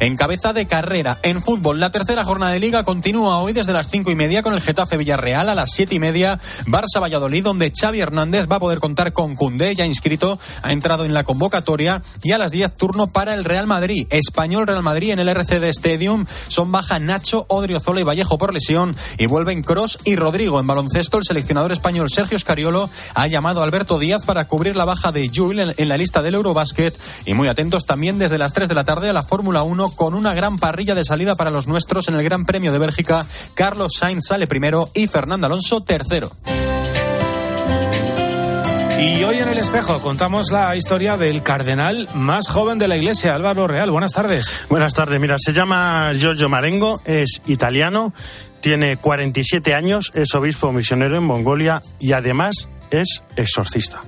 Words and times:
en 0.00 0.16
cabeza 0.16 0.52
de 0.52 0.66
carrera. 0.66 1.18
En 1.22 1.42
fútbol, 1.42 1.80
la 1.80 1.90
tercera 1.90 2.24
jornada 2.24 2.52
de 2.52 2.60
liga 2.60 2.84
continúa 2.84 3.38
hoy 3.38 3.52
desde 3.52 3.72
las 3.72 3.88
cinco 3.90 4.10
y 4.10 4.14
media 4.14 4.42
con 4.42 4.54
el 4.54 4.60
Getafe 4.60 4.96
Villarreal 4.96 5.48
a 5.48 5.54
las 5.54 5.70
siete 5.70 5.94
y 5.94 5.98
media 5.98 6.38
Barça 6.66 7.00
Valladolid, 7.00 7.44
donde 7.44 7.72
Xavi 7.74 8.00
Hernández 8.00 8.46
va 8.50 8.56
a 8.56 8.60
poder 8.60 8.78
contar 8.78 9.12
con 9.12 9.34
Cundé, 9.34 9.74
ya 9.74 9.86
inscrito, 9.86 10.38
ha 10.62 10.72
entrado 10.72 11.04
en 11.04 11.14
la 11.14 11.24
convocatoria 11.24 12.02
y 12.22 12.32
a 12.32 12.38
las 12.38 12.50
10 12.50 12.74
turno 12.74 13.06
para 13.08 13.34
el 13.34 13.44
Real 13.44 13.66
Madrid. 13.66 14.06
Español 14.10 14.66
Real 14.66 14.82
Madrid 14.82 15.12
en 15.12 15.18
el 15.18 15.28
RCD 15.28 15.64
Stadium 15.64 16.26
son 16.48 16.72
baja 16.72 16.98
Nacho, 16.98 17.46
Odriozola 17.48 18.00
y 18.00 18.04
Vallejo 18.04 18.38
por 18.38 18.52
lesión 18.52 18.96
y 19.18 19.26
vuelven 19.26 19.62
Cross 19.62 19.98
y 20.04 20.16
Rodrigo. 20.16 20.60
En 20.60 20.66
baloncesto, 20.66 21.18
el 21.18 21.24
seleccionador 21.24 21.72
español 21.72 22.10
Sergio 22.10 22.38
Scariolo 22.38 22.90
ha 23.14 23.26
llamado 23.26 23.60
a 23.60 23.64
Alberto 23.64 23.98
Díaz 23.98 24.24
para 24.24 24.46
cubrir 24.46 24.76
la 24.76 24.84
baja 24.84 25.12
de 25.12 25.30
Jules 25.34 25.74
en 25.76 25.88
la 25.88 25.96
lista 25.96 26.22
del 26.22 26.34
Eurobasket 26.34 26.98
y 27.24 27.34
muy 27.34 27.48
atentos 27.48 27.86
también 27.86 28.18
desde 28.18 28.38
las 28.38 28.52
3 28.52 28.68
de 28.68 28.74
la 28.74 28.84
tarde 28.84 29.10
a 29.10 29.12
la 29.12 29.22
Fórmula 29.22 29.62
1 29.62 29.85
con 29.94 30.14
una 30.14 30.34
gran 30.34 30.58
parrilla 30.58 30.94
de 30.94 31.04
salida 31.04 31.36
para 31.36 31.50
los 31.50 31.66
nuestros 31.66 32.08
en 32.08 32.14
el 32.14 32.24
Gran 32.24 32.44
Premio 32.44 32.72
de 32.72 32.78
Bélgica. 32.78 33.24
Carlos 33.54 33.92
Sainz 33.98 34.26
sale 34.28 34.46
primero 34.46 34.90
y 34.94 35.06
Fernando 35.06 35.46
Alonso 35.46 35.82
tercero. 35.82 36.30
Y 38.98 39.22
hoy 39.24 39.38
en 39.38 39.48
el 39.48 39.58
espejo 39.58 40.00
contamos 40.00 40.50
la 40.50 40.74
historia 40.74 41.18
del 41.18 41.42
cardenal 41.42 42.08
más 42.14 42.48
joven 42.48 42.78
de 42.78 42.88
la 42.88 42.96
iglesia, 42.96 43.34
Álvaro 43.34 43.66
Real. 43.66 43.90
Buenas 43.90 44.12
tardes. 44.12 44.56
Buenas 44.70 44.94
tardes. 44.94 45.20
Mira, 45.20 45.36
se 45.38 45.52
llama 45.52 46.12
Giorgio 46.14 46.48
Marengo, 46.48 47.02
es 47.04 47.42
italiano, 47.46 48.14
tiene 48.62 48.96
47 48.96 49.74
años, 49.74 50.10
es 50.14 50.34
obispo 50.34 50.72
misionero 50.72 51.18
en 51.18 51.24
Mongolia 51.24 51.82
y 52.00 52.12
además 52.12 52.68
es 52.90 53.22
exorcista. 53.36 54.00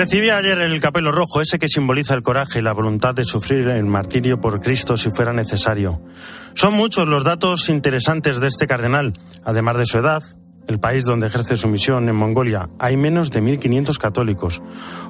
Recibí 0.00 0.30
ayer 0.30 0.58
el 0.60 0.80
capelo 0.80 1.12
rojo, 1.12 1.42
ese 1.42 1.58
que 1.58 1.68
simboliza 1.68 2.14
el 2.14 2.22
coraje 2.22 2.60
y 2.60 2.62
la 2.62 2.72
voluntad 2.72 3.14
de 3.14 3.22
sufrir 3.22 3.68
el 3.68 3.84
martirio 3.84 4.40
por 4.40 4.62
Cristo 4.62 4.96
si 4.96 5.10
fuera 5.10 5.34
necesario. 5.34 6.00
Son 6.54 6.72
muchos 6.72 7.06
los 7.06 7.22
datos 7.22 7.68
interesantes 7.68 8.40
de 8.40 8.46
este 8.46 8.66
cardenal, 8.66 9.12
además 9.44 9.76
de 9.76 9.84
su 9.84 9.98
edad, 9.98 10.22
el 10.70 10.78
país 10.78 11.04
donde 11.04 11.26
ejerce 11.26 11.56
su 11.56 11.66
misión, 11.66 12.08
en 12.08 12.14
Mongolia, 12.14 12.68
hay 12.78 12.96
menos 12.96 13.30
de 13.30 13.42
1.500 13.42 13.98
católicos. 13.98 14.62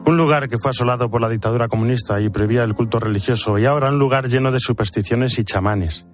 Un 0.07 0.17
lugar 0.17 0.49
que 0.49 0.57
fue 0.59 0.71
asolado 0.71 1.11
por 1.11 1.21
la 1.21 1.29
dictadura 1.29 1.69
comunista 1.69 2.19
y 2.19 2.31
prohibía 2.31 2.63
el 2.63 2.75
culto 2.75 2.99
religioso, 2.99 3.59
y 3.59 3.67
ahora 3.67 3.91
un 3.91 3.99
lugar 3.99 4.29
lleno 4.29 4.51
de 4.53 4.59
supersticiones 4.59 5.39
y 5.39 5.45
chamanes. 5.45 6.07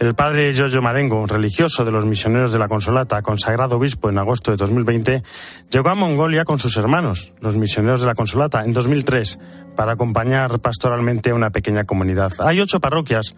El 0.00 0.14
padre 0.14 0.52
Giorgio 0.52 0.82
Marengo, 0.82 1.24
religioso 1.26 1.84
de 1.84 1.92
los 1.92 2.04
misioneros 2.04 2.52
de 2.52 2.58
la 2.58 2.66
Consolata, 2.66 3.22
consagrado 3.22 3.76
obispo 3.76 4.08
en 4.10 4.18
agosto 4.18 4.50
de 4.50 4.56
2020, 4.56 5.22
llegó 5.70 5.88
a 5.88 5.94
Mongolia 5.94 6.44
con 6.44 6.58
sus 6.58 6.76
hermanos, 6.76 7.34
los 7.40 7.56
misioneros 7.56 8.00
de 8.00 8.06
la 8.06 8.14
Consolata, 8.16 8.64
en 8.64 8.72
2003, 8.72 9.38
para 9.76 9.92
acompañar 9.92 10.58
pastoralmente 10.58 11.30
a 11.30 11.34
una 11.34 11.50
pequeña 11.50 11.84
comunidad. 11.84 12.32
Hay 12.40 12.60
ocho 12.60 12.80
parroquias 12.80 13.36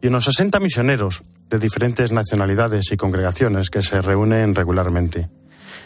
y 0.00 0.06
unos 0.06 0.26
60 0.26 0.60
misioneros 0.60 1.24
de 1.52 1.58
diferentes 1.58 2.12
nacionalidades 2.12 2.90
y 2.92 2.96
congregaciones 2.96 3.68
que 3.68 3.82
se 3.82 4.00
reúnen 4.00 4.54
regularmente. 4.54 5.28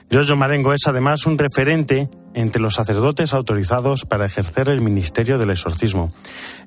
Giorgio 0.09 0.36
Marengo 0.36 0.72
es 0.72 0.86
además 0.86 1.27
un 1.27 1.36
referente 1.36 2.09
entre 2.34 2.62
los 2.62 2.75
sacerdotes 2.75 3.34
autorizados 3.34 4.05
para 4.05 4.27
ejercer 4.27 4.69
el 4.69 4.81
ministerio 4.81 5.39
del 5.39 5.50
exorcismo. 5.50 6.12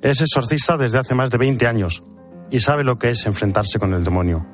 Es 0.02 0.20
exorcista 0.20 0.76
desde 0.76 1.00
hace 1.00 1.16
más 1.16 1.30
de 1.30 1.38
20 1.38 1.66
años 1.66 2.04
y 2.52 2.60
sabe 2.60 2.84
lo 2.84 3.00
que 3.00 3.12
es 3.12 3.26
enfrentarse 3.26 3.80
con 3.80 3.94
el 3.94 4.04
demonio. 4.04 4.46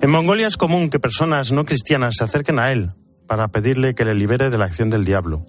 En 0.00 0.10
Mongolia 0.10 0.46
es 0.46 0.56
común 0.56 0.90
que 0.90 1.00
personas 1.00 1.50
no 1.50 1.64
cristianas 1.64 2.14
se 2.18 2.24
acerquen 2.24 2.60
a 2.60 2.70
él 2.70 2.90
para 3.26 3.48
pedirle 3.48 3.94
que 3.94 4.04
le 4.04 4.14
libere 4.14 4.48
de 4.48 4.58
la 4.58 4.66
acción 4.66 4.90
del 4.90 5.04
diablo. 5.04 5.44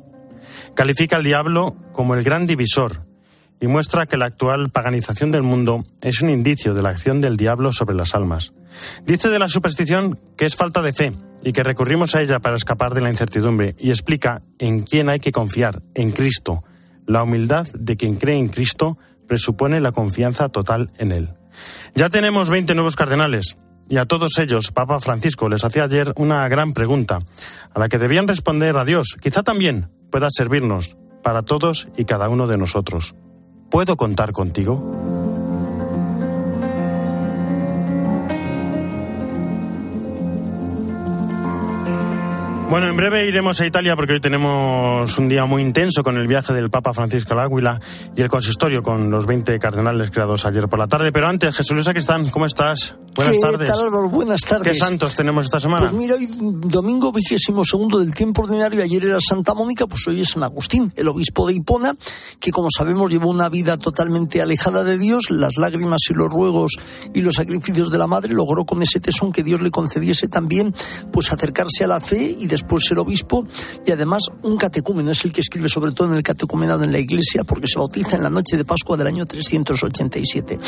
Califica 0.76 1.18
al 1.18 1.24
diablo 1.24 1.76
como 1.92 2.16
el 2.16 2.24
gran 2.24 2.48
divisor 2.48 3.09
y 3.62 3.68
muestra 3.68 4.06
que 4.06 4.18
la 4.18 4.26
actual 4.26 4.70
paganización 4.70 5.32
del 5.32 5.44
mundo 5.44 5.86
es 6.02 6.22
un 6.22 6.30
indicio 6.30 6.74
de 6.74 6.82
la 6.82 6.90
acción 6.90 7.22
del 7.22 7.38
diablo 7.38 7.74
sobre 7.74 7.96
las 7.96 8.16
almas. 8.16 8.54
Dice 9.06 9.30
de 9.30 9.40
la 9.40 9.48
superstición 9.48 10.20
que 10.38 10.46
es 10.46 10.56
falta 10.56 10.82
de 10.82 10.94
fe 10.94 11.14
y 11.44 11.54
que 11.54 11.64
recurrimos 11.64 12.16
a 12.16 12.22
ella 12.22 12.40
para 12.40 12.56
escapar 12.56 12.94
de 12.94 13.02
la 13.02 13.10
incertidumbre 13.10 13.76
y 13.78 13.90
explica 13.90 14.42
en 14.58 14.82
quién 14.82 15.10
hay 15.10 15.20
que 15.20 15.32
confiar, 15.32 15.82
en 15.96 16.12
Cristo. 16.12 16.64
La 17.06 17.24
humildad 17.24 17.68
de 17.74 17.98
quien 17.98 18.16
cree 18.16 18.38
en 18.38 18.50
Cristo 18.50 18.98
presupone 19.28 19.80
la 19.80 19.92
confianza 19.92 20.50
total 20.50 20.92
en 20.98 21.12
Él. 21.12 21.30
Ya 21.96 22.10
tenemos 22.10 22.50
20 22.50 22.76
nuevos 22.76 22.96
cardenales 22.96 23.58
y 23.90 23.98
a 23.98 24.06
todos 24.06 24.38
ellos 24.38 24.72
Papa 24.72 25.00
Francisco 25.00 25.50
les 25.50 25.64
hacía 25.64 25.84
ayer 25.84 26.14
una 26.16 26.48
gran 26.48 26.74
pregunta 26.74 27.20
a 27.74 27.80
la 27.80 27.90
que 27.90 27.98
debían 27.98 28.28
responder 28.28 28.78
a 28.78 28.86
Dios. 28.86 29.18
Quizá 29.20 29.44
también 29.44 29.90
pueda 30.12 30.30
servirnos 30.30 30.96
para 31.24 31.42
todos 31.42 31.90
y 31.98 32.06
cada 32.06 32.30
uno 32.30 32.48
de 32.48 32.58
nosotros. 32.58 33.16
¿Puedo 33.70 33.98
contar 33.98 34.32
contigo? 34.34 35.19
Bueno, 42.70 42.88
en 42.88 42.96
breve 42.96 43.26
iremos 43.26 43.60
a 43.62 43.66
Italia 43.66 43.96
porque 43.96 44.14
hoy 44.14 44.22
tenemos 44.22 45.18
un 45.18 45.28
día 45.28 45.46
muy 45.46 45.64
intenso 45.64 46.04
con 46.04 46.18
el 46.18 46.28
viaje 46.28 46.54
del 46.54 46.70
Papa 46.70 46.94
Francisco 46.94 47.34
al 47.34 47.40
Águila 47.40 47.80
y 48.16 48.22
el 48.22 48.30
consistorio 48.30 48.84
con 48.84 49.10
los 49.10 49.26
20 49.26 49.58
cardenales 49.58 50.12
creados 50.12 50.46
ayer 50.46 50.68
por 50.68 50.78
la 50.78 50.88
tarde. 50.88 51.12
Pero 51.12 51.28
antes, 51.28 51.56
Jesús 51.56 51.72
Luis, 51.72 51.88
aquí 51.88 51.98
están. 51.98 52.30
¿Cómo 52.30 52.46
estás? 52.46 52.96
Buenas 53.16 53.34
¿Qué 53.34 53.40
tardes. 53.40 53.70
Tal? 53.70 53.90
Buenas 54.10 54.42
tardes. 54.42 54.74
¿Qué 54.74 54.78
santos 54.78 55.16
tenemos 55.16 55.46
esta 55.46 55.60
semana? 55.60 55.82
Pues 55.82 55.94
mira, 55.94 56.14
hoy 56.14 56.30
domingo 56.30 57.12
vigésimo 57.12 57.66
segundo 57.66 58.00
del 58.00 58.14
tiempo 58.14 58.44
ordinario, 58.44 58.84
ayer 58.84 59.04
era 59.04 59.18
Santa 59.20 59.56
Mónica, 59.56 59.88
pues 59.88 60.08
hoy 60.08 60.22
es 60.22 60.30
San 60.30 60.44
Agustín, 60.44 60.94
el 60.96 61.08
obispo 61.08 61.48
de 61.48 61.56
Hipona, 61.56 61.96
que 62.40 62.52
como 62.52 62.70
sabemos 62.70 63.10
llevó 63.12 63.30
una 63.30 63.50
vida 63.50 63.78
totalmente 63.78 64.42
alejada 64.42 64.84
de 64.84 64.98
Dios, 64.98 65.32
las 65.32 65.58
lágrimas 65.58 66.02
y 66.10 66.14
los 66.14 66.30
ruegos 66.30 66.78
y 67.14 67.22
los 67.22 67.36
sacrificios 67.36 67.92
de 67.92 67.98
la 67.98 68.08
madre, 68.08 68.34
logró 68.34 68.64
con 68.64 68.82
ese 68.84 69.00
tesón 69.00 69.32
que 69.32 69.44
Dios 69.44 69.60
le 69.62 69.72
concediese 69.72 70.28
también, 70.28 70.74
pues 71.12 71.34
acercarse 71.34 71.84
a 71.84 71.88
la 71.88 72.00
fe 72.00 72.38
y 72.40 72.48
después 72.60 72.84
ser 72.86 73.00
obispo, 73.00 73.46
y 73.86 73.92
además 73.92 74.24
un 74.44 74.58
catecúmeno, 74.58 75.12
es 75.12 75.24
el 75.26 75.32
que 75.32 75.42
escribe 75.42 75.70
sobre 75.70 75.92
todo 75.92 76.10
en 76.10 76.18
el 76.18 76.24
catecumenado 76.24 76.84
en 76.84 76.92
la 76.92 77.00
iglesia, 77.00 77.44
porque 77.44 77.68
se 77.68 77.80
bautiza 77.80 78.16
en 78.16 78.24
la 78.24 78.30
noche 78.30 78.58
de 78.58 78.66
Pascua 78.66 78.98
del 78.98 79.08
año 79.08 79.26
387. 79.26 80.60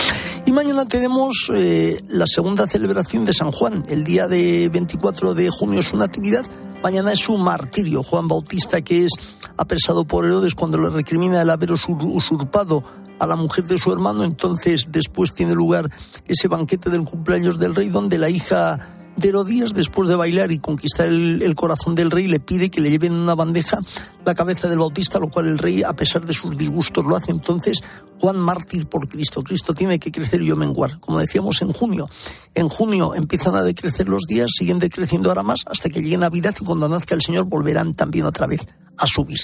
Y 0.46 0.52
mañana 0.52 0.88
tenemos 0.88 1.52
eh, 1.54 2.02
la 2.08 2.26
segunda 2.28 2.68
celebración 2.68 3.26
de 3.26 3.34
San 3.34 3.52
Juan. 3.52 3.84
El 3.90 4.04
día 4.04 4.28
de 4.28 4.70
24 4.70 5.34
de 5.34 5.50
junio 5.50 5.82
es 5.82 5.88
su 5.88 5.98
natividad. 5.98 6.46
Mañana 6.82 7.12
es 7.12 7.20
su 7.20 7.38
martirio. 7.38 8.04
Juan 8.04 8.28
Bautista, 8.28 8.82
que 8.82 9.06
es 9.06 9.12
apresado 9.58 10.06
por 10.06 10.26
Herodes 10.26 10.56
cuando 10.56 10.78
le 10.80 10.90
recrimina 10.90 11.42
el 11.42 11.50
haber 11.50 11.74
usurpado 11.74 12.84
a 13.20 13.28
la 13.28 13.36
mujer 13.36 13.66
de 13.66 13.78
su 13.78 13.92
hermano. 13.92 14.24
Entonces, 14.24 14.88
después 14.90 15.34
tiene 15.34 15.54
lugar 15.54 15.90
ese 16.28 16.48
banquete 16.48 16.90
del 16.90 17.04
cumpleaños 17.04 17.60
del 17.60 17.76
rey, 17.76 17.90
donde 17.90 18.18
la 18.18 18.30
hija 18.30 19.01
Herodías, 19.22 19.74
después 19.74 20.10
de 20.10 20.16
bailar 20.16 20.52
y 20.52 20.60
conquistar 20.60 21.08
el, 21.08 21.56
corazón 21.56 21.96
del 21.96 22.12
rey, 22.12 22.28
le 22.28 22.40
pide 22.40 22.70
que 22.70 22.82
le 22.82 22.90
lleven 22.90 23.14
en 23.14 23.20
una 23.20 23.36
bandeja 23.36 23.80
la 24.26 24.36
cabeza 24.36 24.70
del 24.70 24.80
Bautista, 24.80 25.20
lo 25.20 25.30
cual 25.30 25.48
el 25.48 25.58
rey, 25.58 25.84
a 25.84 25.94
pesar 25.94 26.26
de 26.26 26.34
sus 26.34 26.58
disgustos, 26.58 27.06
lo 27.06 27.16
hace. 27.16 27.32
Entonces, 27.32 27.82
Juan 28.20 28.38
mártir 28.38 28.88
por 28.88 29.08
Cristo. 29.08 29.44
Cristo 29.44 29.74
tiene 29.74 30.00
que 30.00 30.12
crecer 30.12 30.42
y 30.42 30.48
yo 30.48 30.56
menguar, 30.56 31.00
como 31.00 31.20
decíamos 31.20 31.62
en 31.62 31.74
junio. 31.74 32.08
En 32.54 32.70
junio 32.70 33.16
empiezan 33.16 33.56
a 33.56 33.64
decrecer 33.64 34.08
los 34.08 34.24
días, 34.28 34.52
siguen 34.56 34.80
decreciendo 34.80 35.30
ahora 35.30 35.44
más, 35.44 35.62
hasta 35.66 35.90
que 35.90 36.02
llegue 36.02 36.18
Navidad 36.18 36.56
y 36.60 36.64
cuando 36.64 36.88
nazca 36.88 37.16
el 37.16 37.22
Señor 37.22 37.46
volverán 37.46 37.96
también 37.96 38.26
otra 38.26 38.48
vez 38.48 38.62
a 38.98 39.06
subir. 39.06 39.40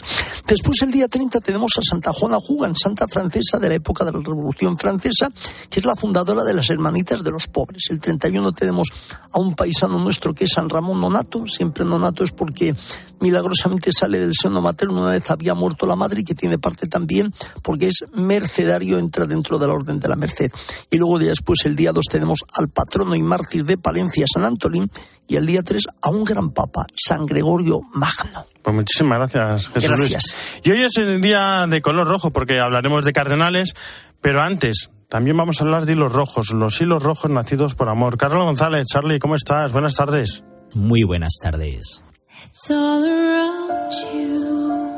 Después, 0.47 0.81
el 0.81 0.91
día 0.91 1.08
30, 1.08 1.40
tenemos 1.40 1.72
a 1.78 1.81
Santa 1.81 2.13
Juana 2.13 2.38
Jugan, 2.40 2.75
santa 2.75 3.08
francesa 3.08 3.58
de 3.59 3.69
la 3.69 3.75
época 3.75 4.06
de 4.06 4.12
la 4.12 4.19
Revolución 4.19 4.78
Francesa, 4.78 5.30
que 5.69 5.80
es 5.80 5.85
la 5.85 5.96
fundadora 5.96 6.44
de 6.44 6.53
las 6.53 6.69
Hermanitas 6.69 7.24
de 7.24 7.31
los 7.31 7.47
Pobres. 7.47 7.84
El 7.90 8.00
31 8.00 8.51
tenemos 8.51 8.89
a 9.31 9.39
un 9.39 9.56
paisano 9.56 10.00
nuestro 10.00 10.33
que 10.33 10.45
es 10.45 10.51
San 10.51 10.69
Ramón 10.69 11.01
Nonato. 11.01 11.48
Siempre 11.48 11.86
Nonato 11.86 12.24
es 12.24 12.31
porque 12.31 12.75
milagrosamente 13.19 13.92
sale 13.92 14.19
del 14.19 14.33
seno 14.39 14.62
materno. 14.62 15.01
Una 15.01 15.12
vez 15.12 15.30
había 15.31 15.54
muerto 15.54 15.86
la 15.86 15.95
madre 15.95 16.22
y 16.22 16.24
que 16.24 16.36
tiene 16.36 16.57
parte 16.57 16.88
también 16.88 17.33
porque 17.62 17.88
es 17.88 18.06
mercedario, 18.13 18.98
entra 19.00 19.25
dentro 19.25 19.57
de 19.57 19.68
la 19.68 19.74
Orden 19.74 20.00
de 20.00 20.07
la 20.07 20.16
Merced. 20.16 20.51
Y 20.89 20.98
luego, 20.98 21.19
después, 21.19 21.60
el 21.66 21.75
día 21.75 21.92
2, 21.92 22.06
tenemos 22.10 22.39
al 22.54 22.69
patrono 22.69 23.16
y 23.16 23.22
mártir 23.22 23.66
de 23.66 23.77
Palencia, 23.77 24.25
San 24.31 24.45
Antolín, 24.45 24.89
y 25.27 25.36
el 25.36 25.45
día 25.45 25.63
3 25.63 25.83
a 26.01 26.10
un 26.10 26.24
gran 26.24 26.51
papa, 26.51 26.86
San 26.95 27.25
Gregorio 27.25 27.81
Magno. 27.94 28.45
Pues 28.68 28.75
muchísimas 28.75 29.18
gracias, 29.18 29.69
Jesús 29.69 29.90
Gracias. 29.92 30.36
Luis. 30.36 30.62
Y 30.66 30.72
hoy 30.72 30.84
es 30.84 30.98
el 30.98 31.22
día 31.22 31.66
de 31.68 31.81
color 31.81 32.06
rojo 32.06 32.31
porque 32.31 32.60
hablaremos 32.60 33.06
de 33.06 33.14
cardenales, 33.14 33.74
pero 34.19 34.42
antes 34.42 34.90
también 35.08 35.38
vamos 35.38 35.62
a 35.62 35.64
hablar 35.64 35.86
de 35.86 35.94
hilos 35.94 36.12
rojos, 36.12 36.52
los 36.52 36.81
hilos 36.81 37.02
rojos 37.02 37.31
nacidos 37.31 37.75
por 37.75 37.88
amor. 37.88 38.18
Carlos 38.18 38.44
González, 38.44 38.86
Charlie, 38.92 39.19
¿cómo 39.19 39.36
estás? 39.36 39.72
Buenas 39.72 39.96
tardes. 39.96 40.44
Muy 40.74 41.04
buenas 41.04 41.38
tardes. 41.42 42.04
It's 42.46 42.69
all 42.69 43.06
around 43.06 43.94
you. 44.14 44.92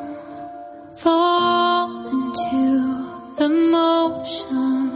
Fall 0.97 2.07
into 2.11 3.35
the 3.37 3.49
motion. 3.49 4.88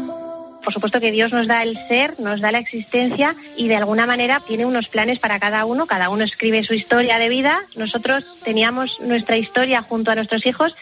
Por 0.64 0.74
supuesto 0.74 1.00
que 1.00 1.12
Dios 1.12 1.32
nos 1.34 1.48
da 1.48 1.62
el 1.64 1.78
ser, 1.88 2.20
nos 2.20 2.40
da 2.40 2.52
la 2.52 2.60
existencia 2.60 3.36
y 3.58 3.68
de 3.68 3.76
alguna 3.76 4.06
manera 4.06 4.42
tiene 4.48 4.66
unos 4.66 4.88
planes 4.88 5.20
para 5.20 5.40
cada 5.40 5.66
uno. 5.66 5.88
Cada 5.88 6.10
uno 6.10 6.24
escribe 6.24 6.64
su 6.64 6.74
historia 6.74 7.20
de 7.20 7.30
vida. 7.30 7.64
Nosotros 7.76 8.24
teníamos 8.44 9.00
nuestra 9.02 9.38
historia 9.38 9.82
junto 9.82 10.12
a 10.12 10.16
nuestros 10.16 10.46
hijos 10.46 10.74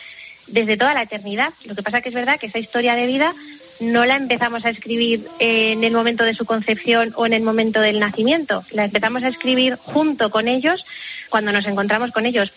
desde 0.47 0.77
toda 0.77 0.93
la 0.93 1.03
eternidad. 1.03 1.53
Lo 1.65 1.75
que 1.75 1.83
pasa 1.83 2.01
que 2.01 2.09
es 2.09 2.15
verdad 2.15 2.39
que 2.39 2.47
esa 2.47 2.59
historia 2.59 2.95
de 2.95 3.07
vida 3.07 3.33
no 3.79 4.05
la 4.05 4.15
empezamos 4.15 4.63
a 4.63 4.69
escribir 4.69 5.27
en 5.39 5.83
el 5.83 5.93
momento 5.93 6.23
de 6.23 6.35
su 6.35 6.45
concepción 6.45 7.13
o 7.15 7.25
en 7.25 7.33
el 7.33 7.41
momento 7.41 7.81
del 7.81 7.99
nacimiento. 7.99 8.63
La 8.71 8.85
empezamos 8.85 9.23
a 9.23 9.29
escribir 9.29 9.77
junto 9.77 10.29
con 10.29 10.47
ellos 10.47 10.85
cuando 11.29 11.51
nos 11.51 11.65
encontramos 11.65 12.11
con 12.11 12.27
ellos. 12.27 12.53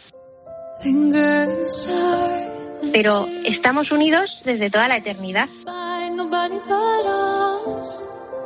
Pero 2.93 3.27
estamos 3.45 3.91
unidos 3.91 4.31
desde 4.45 4.71
toda 4.71 4.89
la 4.89 4.99
eternidad. 4.99 5.49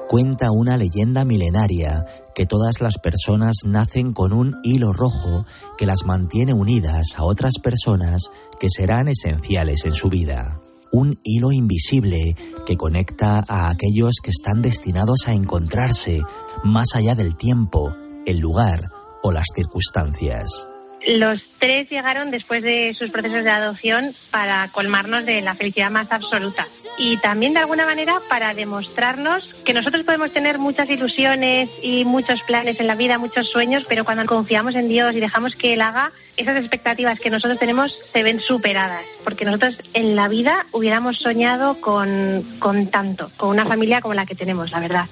Cuenta 0.09 0.51
una 0.51 0.79
leyenda 0.79 1.27
milenaria 1.27 2.07
que 2.35 2.47
todas 2.47 2.81
las 2.81 2.99
personas 2.99 3.57
nacen 3.67 4.13
con 4.13 4.33
un 4.33 4.57
hilo 4.63 4.93
rojo 4.93 5.45
que 5.77 5.85
las 5.85 6.05
mantiene 6.07 6.55
unidas 6.55 7.17
a 7.19 7.25
otras 7.25 7.59
personas 7.63 8.31
que 8.59 8.69
serán 8.71 9.09
esenciales 9.09 9.85
en 9.85 9.93
su 9.93 10.09
vida. 10.09 10.61
Un 10.93 11.15
hilo 11.25 11.53
invisible 11.53 12.35
que 12.67 12.77
conecta 12.77 13.45
a 13.47 13.69
aquellos 13.69 14.17
que 14.23 14.31
están 14.31 14.63
destinados 14.63 15.29
a 15.29 15.35
encontrarse 15.35 16.23
más 16.65 16.95
allá 16.95 17.15
del 17.15 17.37
tiempo, 17.37 17.95
el 18.25 18.39
lugar 18.39 18.91
o 19.23 19.31
las 19.31 19.47
circunstancias. 19.55 20.68
Los 21.07 21.41
tres 21.59 21.89
llegaron 21.89 22.31
después 22.31 22.63
de 22.63 22.93
sus 22.93 23.11
procesos 23.11 23.45
de 23.45 23.51
adopción 23.51 24.13
para 24.31 24.69
colmarnos 24.69 25.25
de 25.25 25.41
la 25.43 25.55
felicidad 25.55 25.91
más 25.91 26.11
absoluta 26.11 26.67
y 26.99 27.17
también 27.19 27.55
de 27.55 27.61
alguna 27.61 27.87
manera 27.87 28.19
para 28.29 28.53
demostrarnos 28.53 29.55
que 29.55 29.75
nosotros 29.75 30.05
podemos 30.05 30.33
tener 30.33 30.59
muchas 30.59 30.91
ilusiones 30.91 31.71
y 31.83 32.05
muchos 32.05 32.43
planes 32.43 32.81
en 32.81 32.89
la 32.89 32.97
vida, 32.97 33.19
muchos 33.19 33.49
sueños, 33.49 33.85
pero 33.89 34.05
cuando 34.05 34.27
confiamos 34.27 34.75
en 34.75 34.89
Dios 34.89 35.15
y 35.15 35.21
dejamos 35.21 35.55
que 35.55 35.75
Él 35.75 35.83
haga, 35.83 36.13
esas 36.37 36.57
expectativas 36.57 37.21
que 37.21 37.31
nosotros 37.31 37.59
tenemos 37.59 37.97
se 38.09 38.23
ven 38.23 38.41
superadas, 38.41 39.05
porque 39.25 39.45
nosotros 39.45 39.91
en 39.95 40.17
la 40.17 40.29
vida 40.29 40.67
hubiéramos 40.73 41.19
soñado 41.19 41.81
con, 41.81 42.59
con 42.59 42.89
tanto, 42.89 43.31
con 43.37 43.51
una 43.51 43.67
familia 43.67 44.01
como 44.01 44.15
la 44.15 44.27
que 44.27 44.35
tenemos, 44.35 44.71
la 44.73 44.81
verdad. 44.81 45.07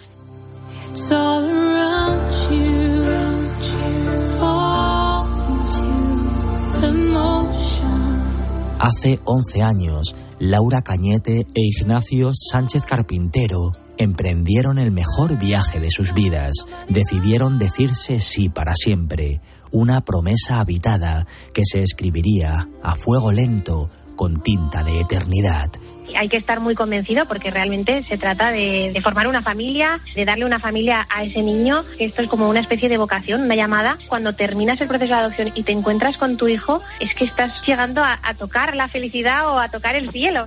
Hace 8.86 9.18
11 9.24 9.62
años, 9.62 10.14
Laura 10.38 10.80
Cañete 10.80 11.40
e 11.40 11.60
Ignacio 11.60 12.30
Sánchez 12.32 12.84
Carpintero 12.84 13.72
emprendieron 13.98 14.78
el 14.78 14.92
mejor 14.92 15.36
viaje 15.40 15.80
de 15.80 15.90
sus 15.90 16.14
vidas. 16.14 16.52
Decidieron 16.88 17.58
decirse 17.58 18.20
sí 18.20 18.48
para 18.48 18.74
siempre, 18.76 19.40
una 19.72 20.02
promesa 20.02 20.60
habitada 20.60 21.26
que 21.52 21.62
se 21.64 21.82
escribiría 21.82 22.68
a 22.80 22.94
fuego 22.94 23.32
lento 23.32 23.90
con 24.16 24.34
tinta 24.42 24.82
de 24.82 25.00
eternidad. 25.00 25.70
Hay 26.16 26.28
que 26.28 26.36
estar 26.36 26.60
muy 26.60 26.74
convencido 26.74 27.26
porque 27.26 27.50
realmente 27.50 28.04
se 28.04 28.16
trata 28.16 28.50
de, 28.50 28.90
de 28.92 29.02
formar 29.02 29.28
una 29.28 29.42
familia, 29.42 30.00
de 30.14 30.24
darle 30.24 30.46
una 30.46 30.60
familia 30.60 31.06
a 31.14 31.24
ese 31.24 31.42
niño. 31.42 31.84
Esto 31.98 32.22
es 32.22 32.28
como 32.28 32.48
una 32.48 32.60
especie 32.60 32.88
de 32.88 32.96
vocación, 32.96 33.42
una 33.42 33.56
llamada. 33.56 33.98
Cuando 34.08 34.34
terminas 34.34 34.80
el 34.80 34.88
proceso 34.88 35.14
de 35.14 35.20
adopción 35.20 35.52
y 35.54 35.62
te 35.64 35.72
encuentras 35.72 36.16
con 36.16 36.36
tu 36.36 36.48
hijo, 36.48 36.80
es 37.00 37.14
que 37.14 37.24
estás 37.24 37.52
llegando 37.66 38.02
a, 38.02 38.18
a 38.22 38.34
tocar 38.34 38.74
la 38.74 38.88
felicidad 38.88 39.48
o 39.48 39.58
a 39.58 39.68
tocar 39.68 39.94
el 39.94 40.10
cielo. 40.10 40.46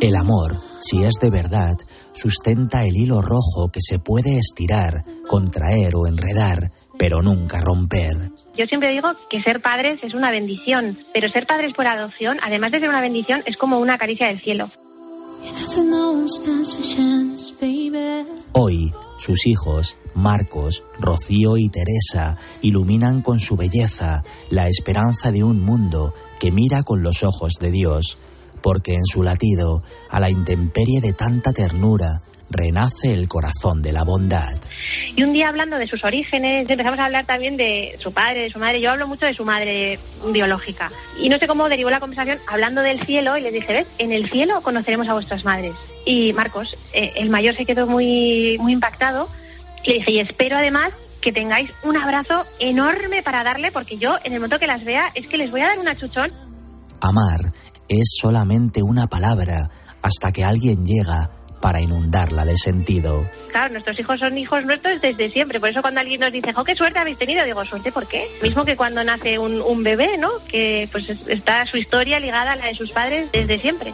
El 0.00 0.16
amor, 0.16 0.56
si 0.80 1.04
es 1.04 1.14
de 1.20 1.30
verdad, 1.30 1.74
sustenta 2.12 2.84
el 2.84 2.96
hilo 2.96 3.20
rojo 3.20 3.70
que 3.70 3.80
se 3.82 3.98
puede 3.98 4.38
estirar, 4.38 5.04
contraer 5.28 5.94
o 5.94 6.06
enredar, 6.06 6.72
pero 6.98 7.20
nunca 7.20 7.60
romper. 7.60 8.14
Yo 8.60 8.66
siempre 8.66 8.90
digo 8.90 9.08
que 9.30 9.40
ser 9.40 9.62
padres 9.62 10.00
es 10.02 10.12
una 10.12 10.30
bendición, 10.30 10.98
pero 11.14 11.30
ser 11.30 11.46
padres 11.46 11.72
por 11.72 11.86
adopción, 11.86 12.36
además 12.42 12.72
de 12.72 12.80
ser 12.80 12.90
una 12.90 13.00
bendición, 13.00 13.42
es 13.46 13.56
como 13.56 13.78
una 13.78 13.96
caricia 13.96 14.26
del 14.26 14.38
cielo. 14.38 14.70
Hoy, 18.52 18.92
sus 19.16 19.46
hijos, 19.46 19.96
Marcos, 20.14 20.84
Rocío 20.98 21.56
y 21.56 21.70
Teresa, 21.70 22.36
iluminan 22.60 23.22
con 23.22 23.38
su 23.38 23.56
belleza 23.56 24.24
la 24.50 24.68
esperanza 24.68 25.30
de 25.30 25.42
un 25.42 25.64
mundo 25.64 26.12
que 26.38 26.52
mira 26.52 26.82
con 26.82 27.02
los 27.02 27.22
ojos 27.22 27.54
de 27.62 27.70
Dios, 27.70 28.18
porque 28.60 28.92
en 28.92 29.06
su 29.06 29.22
latido, 29.22 29.80
a 30.10 30.20
la 30.20 30.28
intemperie 30.28 31.00
de 31.00 31.14
tanta 31.14 31.54
ternura, 31.54 32.10
renace 32.50 33.12
el 33.12 33.28
corazón 33.28 33.82
de 33.82 33.92
la 33.92 34.04
bondad. 34.04 34.58
Y 35.16 35.22
un 35.22 35.32
día 35.32 35.48
hablando 35.48 35.76
de 35.76 35.86
sus 35.86 36.04
orígenes, 36.04 36.68
empezamos 36.68 36.98
a 36.98 37.04
hablar 37.04 37.26
también 37.26 37.56
de 37.56 37.96
su 38.00 38.12
padre, 38.12 38.42
de 38.42 38.50
su 38.50 38.58
madre. 38.58 38.80
Yo 38.80 38.90
hablo 38.90 39.06
mucho 39.06 39.26
de 39.26 39.34
su 39.34 39.44
madre 39.44 39.98
biológica. 40.32 40.90
Y 41.18 41.28
no 41.28 41.38
sé 41.38 41.46
cómo 41.46 41.68
derivó 41.68 41.90
la 41.90 42.00
conversación 42.00 42.38
hablando 42.46 42.82
del 42.82 43.04
cielo 43.04 43.36
y 43.36 43.42
les 43.42 43.52
dije, 43.52 43.72
¿ves? 43.72 43.86
En 43.98 44.12
el 44.12 44.28
cielo 44.30 44.62
conoceremos 44.62 45.08
a 45.08 45.14
vuestras 45.14 45.44
madres. 45.44 45.72
Y 46.04 46.32
Marcos, 46.32 46.68
eh, 46.92 47.12
el 47.16 47.30
mayor, 47.30 47.54
se 47.54 47.66
quedó 47.66 47.86
muy, 47.86 48.58
muy 48.58 48.72
impactado. 48.72 49.28
Le 49.84 49.94
dije, 49.94 50.12
y 50.12 50.20
espero 50.20 50.56
además 50.56 50.92
que 51.20 51.32
tengáis 51.32 51.70
un 51.84 51.96
abrazo 51.96 52.44
enorme 52.58 53.22
para 53.22 53.44
darle, 53.44 53.72
porque 53.72 53.98
yo 53.98 54.16
en 54.24 54.32
el 54.32 54.40
momento 54.40 54.58
que 54.58 54.66
las 54.66 54.84
vea 54.84 55.10
es 55.14 55.26
que 55.26 55.36
les 55.36 55.50
voy 55.50 55.60
a 55.60 55.66
dar 55.66 55.78
un 55.78 55.88
achuchón 55.88 56.30
Amar 57.00 57.40
es 57.88 58.18
solamente 58.20 58.82
una 58.82 59.06
palabra 59.06 59.70
hasta 60.02 60.32
que 60.32 60.44
alguien 60.44 60.84
llega 60.84 61.30
para 61.60 61.80
inundarla 61.80 62.44
de 62.44 62.56
sentido. 62.56 63.28
Claro, 63.50 63.72
nuestros 63.72 63.98
hijos 63.98 64.18
son 64.20 64.38
hijos 64.38 64.64
nuestros 64.64 65.00
desde 65.00 65.30
siempre. 65.30 65.60
Por 65.60 65.68
eso 65.68 65.82
cuando 65.82 66.00
alguien 66.00 66.20
nos 66.20 66.32
dice, 66.32 66.52
jo, 66.52 66.64
qué 66.64 66.74
suerte 66.76 66.98
habéis 66.98 67.18
tenido, 67.18 67.44
digo, 67.44 67.64
¿suerte 67.64 67.92
por 67.92 68.06
qué? 68.08 68.26
Mismo 68.42 68.64
que 68.64 68.76
cuando 68.76 69.02
nace 69.04 69.38
un, 69.38 69.60
un 69.60 69.82
bebé, 69.82 70.16
¿no? 70.18 70.28
Que 70.48 70.88
pues 70.92 71.08
es- 71.08 71.26
está 71.28 71.66
su 71.66 71.76
historia 71.76 72.18
ligada 72.20 72.52
a 72.52 72.56
la 72.56 72.66
de 72.66 72.74
sus 72.74 72.90
padres 72.92 73.30
desde 73.32 73.58
siempre. 73.58 73.92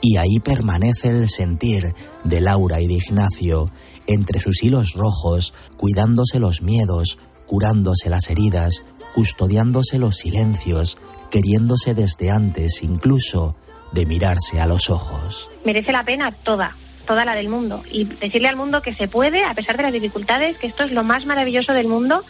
Y 0.00 0.16
ahí 0.18 0.38
permanece 0.44 1.08
el 1.08 1.28
sentir 1.28 1.94
de 2.24 2.40
Laura 2.40 2.80
y 2.80 2.86
de 2.86 2.94
Ignacio, 2.94 3.70
entre 4.06 4.38
sus 4.38 4.62
hilos 4.62 4.92
rojos, 4.94 5.54
cuidándose 5.78 6.38
los 6.40 6.60
miedos, 6.62 7.18
curándose 7.46 8.10
las 8.10 8.28
heridas, 8.30 8.84
custodiándose 9.14 9.98
los 9.98 10.16
silencios, 10.16 10.98
queriéndose 11.30 11.94
desde 11.94 12.30
antes 12.30 12.82
incluso 12.82 13.56
de 13.92 14.04
mirarse 14.06 14.60
a 14.60 14.66
los 14.66 14.90
ojos. 14.90 15.50
Merece 15.64 15.90
la 15.92 16.04
pena 16.04 16.32
toda, 16.44 16.76
toda 17.04 17.24
la 17.24 17.34
del 17.34 17.48
mundo. 17.48 17.82
Y 17.90 18.04
decirle 18.04 18.48
al 18.48 18.56
mundo 18.56 18.82
que 18.82 18.94
se 18.94 19.08
puede, 19.08 19.44
a 19.44 19.54
pesar 19.54 19.76
de 19.76 19.84
las 19.84 19.92
dificultades, 19.92 20.58
que 20.58 20.66
esto 20.66 20.84
es 20.84 20.92
lo 20.92 21.04
más 21.04 21.26
maravilloso 21.26 21.72
del 21.72 21.88
mundo 21.88 22.22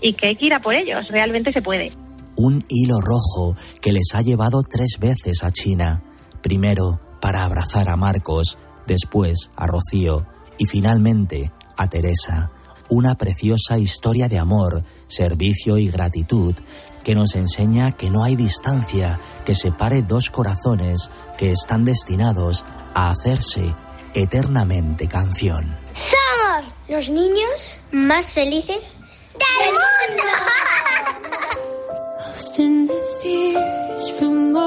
y 0.00 0.14
que 0.14 0.28
hay 0.28 0.36
que 0.36 0.46
ir 0.46 0.54
a 0.54 0.60
por 0.60 0.74
ellos. 0.74 1.08
Realmente 1.08 1.52
se 1.52 1.62
puede. 1.62 1.92
Un 2.36 2.64
hilo 2.68 3.00
rojo 3.00 3.54
que 3.80 3.92
les 3.92 4.14
ha 4.14 4.22
llevado 4.22 4.62
tres 4.62 4.98
veces 4.98 5.44
a 5.44 5.50
China, 5.50 6.02
primero 6.42 7.00
para 7.20 7.44
abrazar 7.44 7.88
a 7.88 7.96
Marcos, 7.96 8.58
después 8.86 9.50
a 9.56 9.66
Rocío 9.66 10.26
y 10.58 10.66
finalmente 10.66 11.52
a 11.76 11.88
Teresa. 11.88 12.50
Una 12.88 13.14
preciosa 13.14 13.78
historia 13.78 14.28
de 14.28 14.38
amor, 14.38 14.84
servicio 15.06 15.78
y 15.78 15.88
gratitud 15.88 16.54
que 17.02 17.14
nos 17.14 17.34
enseña 17.34 17.92
que 17.92 18.10
no 18.10 18.22
hay 18.24 18.36
distancia 18.36 19.18
que 19.44 19.54
separe 19.54 20.02
dos 20.02 20.30
corazones 20.30 21.10
que 21.38 21.50
están 21.50 21.84
destinados 21.84 22.64
a 22.94 23.10
hacerse 23.10 23.74
eternamente 24.14 25.08
canción. 25.08 25.76
Somos 25.94 26.72
los 26.88 27.08
niños 27.08 27.78
más 27.92 28.32
felices 28.32 29.00
del 29.32 29.72
mundo. 29.72 30.22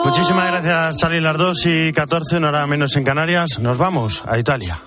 Muchísimas 0.05 0.47
gracias, 0.47 0.97
Charlie. 0.97 1.21
Las 1.21 1.37
2 1.37 1.65
y 1.65 1.93
14, 1.93 2.37
una 2.37 2.49
hora 2.49 2.67
menos 2.67 2.95
en 2.95 3.03
Canarias. 3.03 3.59
Nos 3.59 3.77
vamos 3.77 4.23
a 4.27 4.37
Italia. 4.37 4.81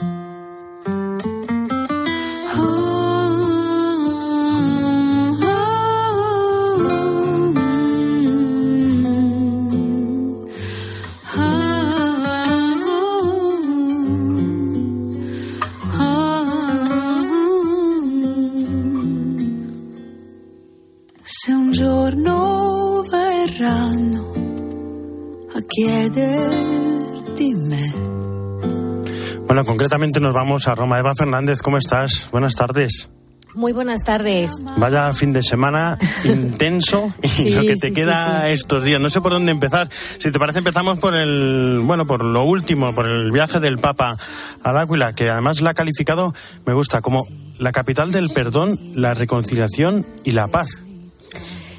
Concretamente 29.78 30.18
nos 30.18 30.35
vamos 30.35 30.66
a 30.66 30.75
Roma. 30.75 30.99
Eva 30.99 31.14
Fernández, 31.14 31.62
¿cómo 31.62 31.78
estás? 31.78 32.28
Buenas 32.32 32.56
tardes. 32.56 33.11
Muy 33.54 33.73
buenas 33.73 34.02
tardes. 34.02 34.50
Vaya 34.76 35.12
fin 35.12 35.32
de 35.32 35.40
semana 35.40 35.97
intenso 36.25 37.14
y 37.23 37.28
Sí, 37.28 37.50
lo 37.50 37.61
que 37.61 37.76
te 37.76 37.87
sí, 37.87 37.92
queda 37.92 38.47
sí. 38.47 38.50
estos 38.50 38.82
días. 38.82 39.00
No 39.00 39.08
sé 39.08 39.20
por 39.20 39.30
dónde 39.30 39.52
empezar. 39.52 39.88
Si 40.18 40.32
te 40.32 40.38
parece, 40.40 40.58
empezamos 40.58 40.99
por 40.99 41.14
el, 41.14 41.80
bueno, 41.85 42.08
por 42.08 42.25
lo 42.25 42.42
último, 42.42 42.92
por 42.92 43.08
el 43.08 43.30
viaje 43.30 43.61
del 43.61 43.78
Papa 43.78 44.16
al 44.64 44.78
Áquila, 44.78 45.12
que 45.12 45.30
además 45.30 45.61
la 45.61 45.70
ha 45.70 45.75
calificado, 45.75 46.35
me 46.66 46.75
gusta, 46.75 47.00
como 47.00 47.25
la 47.61 47.70
capital 47.70 48.11
del 48.11 48.30
perdón, 48.30 48.76
la 48.97 49.14
reconciliación 49.14 50.04
y 50.25 50.32
la 50.32 50.49
paz. 50.49 50.88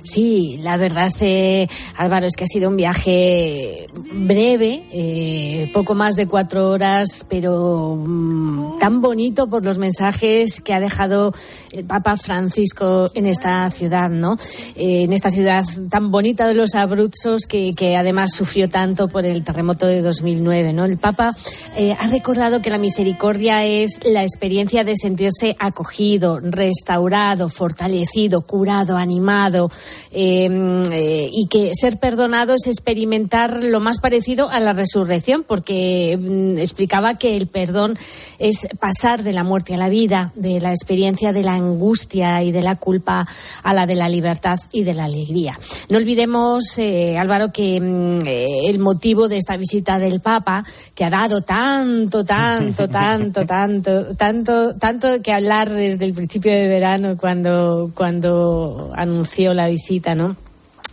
Sí, 0.09 0.57
la 0.63 0.77
verdad, 0.77 1.13
eh, 1.21 1.67
Álvaro, 1.95 2.25
es 2.25 2.35
que 2.35 2.45
ha 2.45 2.47
sido 2.47 2.67
un 2.69 2.75
viaje 2.75 3.87
breve, 4.11 4.81
eh, 4.91 5.69
poco 5.71 5.93
más 5.93 6.15
de 6.15 6.25
cuatro 6.25 6.67
horas, 6.69 7.27
pero 7.29 7.95
mm, 7.95 8.79
tan 8.79 9.01
bonito 9.01 9.47
por 9.47 9.63
los 9.63 9.77
mensajes 9.77 10.61
que 10.61 10.73
ha 10.73 10.79
dejado 10.79 11.31
el 11.71 11.85
Papa 11.85 12.17
Francisco 12.17 13.11
en 13.13 13.27
esta 13.27 13.69
ciudad, 13.69 14.09
¿no? 14.09 14.39
Eh, 14.75 15.03
en 15.03 15.13
esta 15.13 15.29
ciudad 15.29 15.63
tan 15.91 16.09
bonita 16.09 16.47
de 16.47 16.55
los 16.55 16.73
Abruzos 16.73 17.43
que, 17.47 17.71
que 17.77 17.95
además 17.95 18.31
sufrió 18.33 18.67
tanto 18.67 19.09
por 19.09 19.25
el 19.25 19.43
terremoto 19.43 19.85
de 19.85 20.01
2009, 20.01 20.73
¿no? 20.73 20.85
El 20.85 20.97
Papa 20.97 21.35
eh, 21.77 21.95
ha 21.99 22.07
recordado 22.07 22.61
que 22.61 22.71
la 22.71 22.79
misericordia 22.79 23.63
es 23.63 23.99
la 24.03 24.23
experiencia 24.23 24.83
de 24.83 24.95
sentirse 24.95 25.55
acogido, 25.59 26.39
restaurado, 26.39 27.49
fortalecido, 27.49 28.41
curado, 28.41 28.97
animado, 28.97 29.71
eh, 30.11 30.49
eh, 30.91 31.29
y 31.31 31.47
que 31.47 31.71
ser 31.73 31.97
perdonado 31.97 32.53
es 32.53 32.67
experimentar 32.67 33.63
lo 33.63 33.79
más 33.79 33.99
parecido 33.99 34.49
a 34.49 34.59
la 34.59 34.73
resurrección, 34.73 35.43
porque 35.47 36.17
mm, 36.19 36.57
explicaba 36.57 37.17
que 37.17 37.37
el 37.37 37.47
perdón 37.47 37.97
es 38.39 38.67
pasar 38.79 39.23
de 39.23 39.33
la 39.33 39.43
muerte 39.43 39.75
a 39.75 39.77
la 39.77 39.89
vida, 39.89 40.31
de 40.35 40.59
la 40.59 40.71
experiencia 40.71 41.33
de 41.33 41.43
la 41.43 41.55
angustia 41.55 42.43
y 42.43 42.51
de 42.51 42.61
la 42.61 42.75
culpa 42.75 43.27
a 43.63 43.73
la 43.73 43.85
de 43.85 43.95
la 43.95 44.09
libertad 44.09 44.57
y 44.71 44.83
de 44.83 44.93
la 44.93 45.05
alegría. 45.05 45.59
No 45.89 45.97
olvidemos, 45.97 46.77
eh, 46.77 47.17
Álvaro, 47.17 47.51
que 47.51 47.79
mm, 47.79 48.27
eh, 48.27 48.69
el 48.69 48.79
motivo 48.79 49.27
de 49.27 49.37
esta 49.37 49.57
visita 49.57 49.99
del 49.99 50.21
Papa, 50.21 50.63
que 50.95 51.05
ha 51.05 51.09
dado 51.09 51.41
tanto, 51.41 52.23
tanto, 52.23 52.87
tanto, 52.89 53.45
tanto, 53.45 54.15
tanto, 54.15 54.75
tanto 54.75 55.21
que 55.21 55.33
hablar 55.33 55.69
desde 55.69 56.05
el 56.05 56.13
principio 56.13 56.51
de 56.51 56.67
verano 56.67 57.17
cuando, 57.17 57.91
cuando 57.93 58.91
anunció 58.95 59.53
la 59.53 59.67
visita, 59.67 59.88
¿no? 60.15 60.35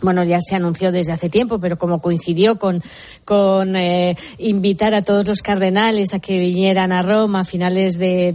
Bueno, 0.01 0.23
ya 0.23 0.39
se 0.39 0.55
anunció 0.55 0.91
desde 0.91 1.11
hace 1.11 1.29
tiempo, 1.29 1.59
pero 1.59 1.77
como 1.77 1.99
coincidió 1.99 2.57
con, 2.57 2.81
con 3.25 3.75
eh, 3.75 4.15
invitar 4.37 4.93
a 4.93 5.01
todos 5.01 5.25
los 5.25 5.41
cardenales 5.41 6.13
a 6.13 6.19
que 6.19 6.39
vinieran 6.39 6.91
a 6.91 7.01
Roma 7.01 7.41
a 7.41 7.45
finales 7.45 7.97
de, 7.97 8.33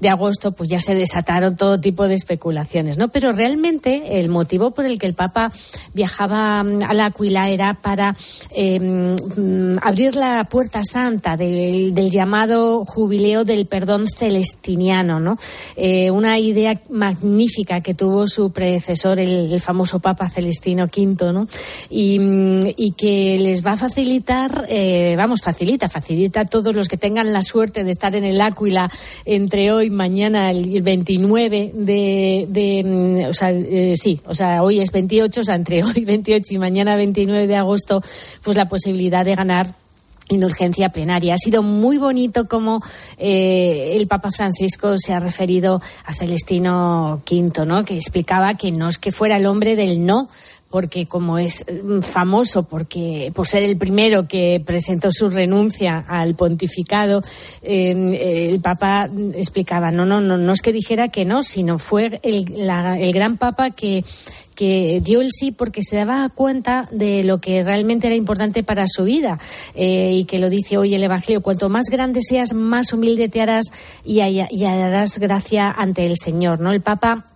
de, 0.00 0.08
agosto, 0.08 0.52
pues 0.52 0.68
ya 0.68 0.80
se 0.80 0.94
desataron 0.94 1.56
todo 1.56 1.78
tipo 1.78 2.08
de 2.08 2.14
especulaciones, 2.14 2.96
¿no? 2.96 3.08
Pero 3.08 3.32
realmente 3.32 4.20
el 4.20 4.28
motivo 4.28 4.70
por 4.70 4.86
el 4.86 4.98
que 4.98 5.06
el 5.06 5.14
Papa 5.14 5.52
viajaba 5.94 6.62
mm, 6.62 6.82
a 6.88 6.94
la 6.94 7.06
Aquila 7.06 7.50
era 7.50 7.74
para 7.74 8.16
eh, 8.50 8.80
mm, 8.80 9.78
abrir 9.82 10.16
la 10.16 10.44
puerta 10.44 10.80
santa 10.82 11.36
del, 11.36 11.94
del 11.94 12.10
llamado 12.10 12.84
jubileo 12.84 13.44
del 13.44 13.66
perdón 13.66 14.06
celestiniano, 14.08 15.20
¿no? 15.20 15.38
Eh, 15.76 16.10
una 16.10 16.38
idea 16.38 16.80
magnífica 16.90 17.80
que 17.80 17.94
tuvo 17.94 18.26
su 18.26 18.50
predecesor, 18.50 19.18
el, 19.18 19.60
famoso 19.60 19.98
Papa 19.98 20.28
Celestino 20.48 20.84
V, 20.84 21.32
¿no? 21.32 21.48
Y, 21.90 22.18
mm, 22.18 22.60
y 22.76 22.92
que 22.92 23.38
les 23.38 23.64
va 23.64 23.72
a 23.72 23.76
facilitar, 23.76 24.66
eh, 24.68 25.14
vamos, 25.16 25.42
facilita, 25.42 25.88
facilita 25.88 26.40
a 26.40 26.44
todos 26.44 26.74
los 26.74 26.88
que 26.88 26.96
tengan 26.96 27.32
la 27.32 27.42
suerte 27.42 27.84
de 27.84 27.90
estar 27.90 28.14
en 28.14 28.24
el 28.24 28.40
Áquila 28.40 28.90
entre 29.24 29.72
hoy, 29.72 29.90
mañana, 29.90 30.50
el 30.50 30.82
29 30.82 31.72
de, 31.74 32.46
de 32.48 32.82
mm, 32.84 33.30
o 33.30 33.34
sea, 33.34 33.50
eh, 33.50 33.94
sí, 33.96 34.20
o 34.26 34.34
sea, 34.34 34.62
hoy 34.62 34.80
es 34.80 34.90
28, 34.90 35.40
o 35.40 35.44
sea, 35.44 35.54
entre 35.54 35.84
hoy 35.84 36.04
28 36.04 36.54
y 36.54 36.58
mañana 36.58 36.96
29 36.96 37.46
de 37.46 37.56
agosto, 37.56 38.02
pues 38.42 38.56
la 38.56 38.68
posibilidad 38.68 39.24
de 39.24 39.34
ganar 39.34 39.74
indulgencia 40.30 40.90
plenaria. 40.90 41.34
Ha 41.34 41.38
sido 41.38 41.62
muy 41.62 41.98
bonito 41.98 42.46
como 42.48 42.82
eh, 43.16 43.92
el 43.96 44.06
Papa 44.06 44.30
Francisco 44.30 44.96
se 44.98 45.12
ha 45.12 45.18
referido 45.18 45.80
a 46.04 46.14
Celestino 46.14 47.22
V, 47.30 47.66
¿no? 47.66 47.84
que 47.84 47.94
explicaba 47.94 48.54
que 48.54 48.70
no 48.72 48.88
es 48.88 48.98
que 48.98 49.12
fuera 49.12 49.36
el 49.36 49.46
hombre 49.46 49.76
del 49.76 50.04
no, 50.04 50.28
porque 50.70 51.06
como 51.06 51.38
es 51.38 51.64
mm, 51.82 52.00
famoso 52.00 52.62
porque 52.64 53.32
por 53.34 53.46
ser 53.48 53.62
el 53.62 53.78
primero 53.78 54.28
que 54.28 54.62
presentó 54.64 55.08
su 55.10 55.30
renuncia 55.30 56.04
al 56.06 56.34
pontificado, 56.34 57.22
eh, 57.62 58.50
el 58.52 58.60
Papa 58.60 59.08
explicaba 59.34 59.90
no, 59.90 60.04
no, 60.04 60.20
no, 60.20 60.36
no 60.36 60.52
es 60.52 60.60
que 60.60 60.72
dijera 60.74 61.08
que 61.08 61.24
no, 61.24 61.42
sino 61.42 61.78
fue 61.78 62.20
el, 62.22 62.52
la- 62.66 62.98
el 62.98 63.12
gran 63.14 63.38
Papa 63.38 63.70
que 63.70 64.04
que 64.58 65.00
dio 65.04 65.20
el 65.20 65.30
sí 65.30 65.52
porque 65.52 65.84
se 65.84 65.94
daba 65.94 66.28
cuenta 66.30 66.88
de 66.90 67.22
lo 67.22 67.38
que 67.38 67.62
realmente 67.62 68.08
era 68.08 68.16
importante 68.16 68.64
para 68.64 68.86
su 68.88 69.04
vida 69.04 69.38
eh, 69.76 70.10
y 70.12 70.24
que 70.24 70.40
lo 70.40 70.50
dice 70.50 70.76
hoy 70.78 70.96
el 70.96 71.04
Evangelio. 71.04 71.42
Cuanto 71.42 71.68
más 71.68 71.84
grande 71.90 72.18
seas, 72.20 72.54
más 72.54 72.92
humilde 72.92 73.28
te 73.28 73.40
harás 73.40 73.66
y, 74.04 74.18
y 74.20 74.64
harás 74.64 75.18
gracia 75.18 75.70
ante 75.70 76.06
el 76.06 76.16
Señor. 76.18 76.58
¿no? 76.58 76.72
El 76.72 76.80
Papa 76.80 77.26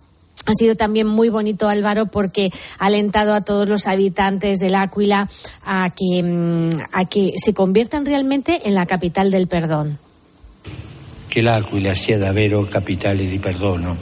ha 0.45 0.53
sido 0.53 0.75
también 0.75 1.07
muy 1.07 1.29
bonito, 1.29 1.69
Álvaro, 1.69 2.07
porque 2.07 2.51
ha 2.77 2.87
alentado 2.87 3.33
a 3.33 3.45
todos 3.45 3.69
los 3.69 3.87
habitantes 3.87 4.59
del 4.59 4.75
Áquila 4.75 5.29
a 5.63 5.91
que, 5.91 6.21
mm, 6.21 6.69
a 6.91 7.05
que 7.05 7.35
se 7.37 7.53
conviertan 7.53 8.05
realmente 8.05 8.67
en 8.67 8.75
la 8.75 8.85
capital 8.85 9.31
del 9.31 9.47
perdón. 9.47 9.97
che 11.33 11.41
l'Aquila 11.41 11.95
sia 11.95 12.19
davvero 12.19 12.63
capitale 12.65 13.25
di 13.25 13.39
perdono, 13.39 13.97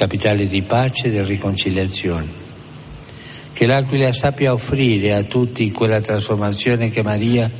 capitale 0.00 0.46
di 0.46 0.62
pace 0.62 1.08
e 1.08 1.10
di 1.10 1.22
riconciliazione. 1.22 2.26
Che 3.52 3.66
l'Aquila 3.66 4.10
sappia 4.14 4.54
offrire 4.54 5.12
a 5.12 5.24
tutti 5.24 5.70
quella 5.72 6.00
trasformazione 6.00 6.88
che 6.88 7.02
Maria 7.02 7.50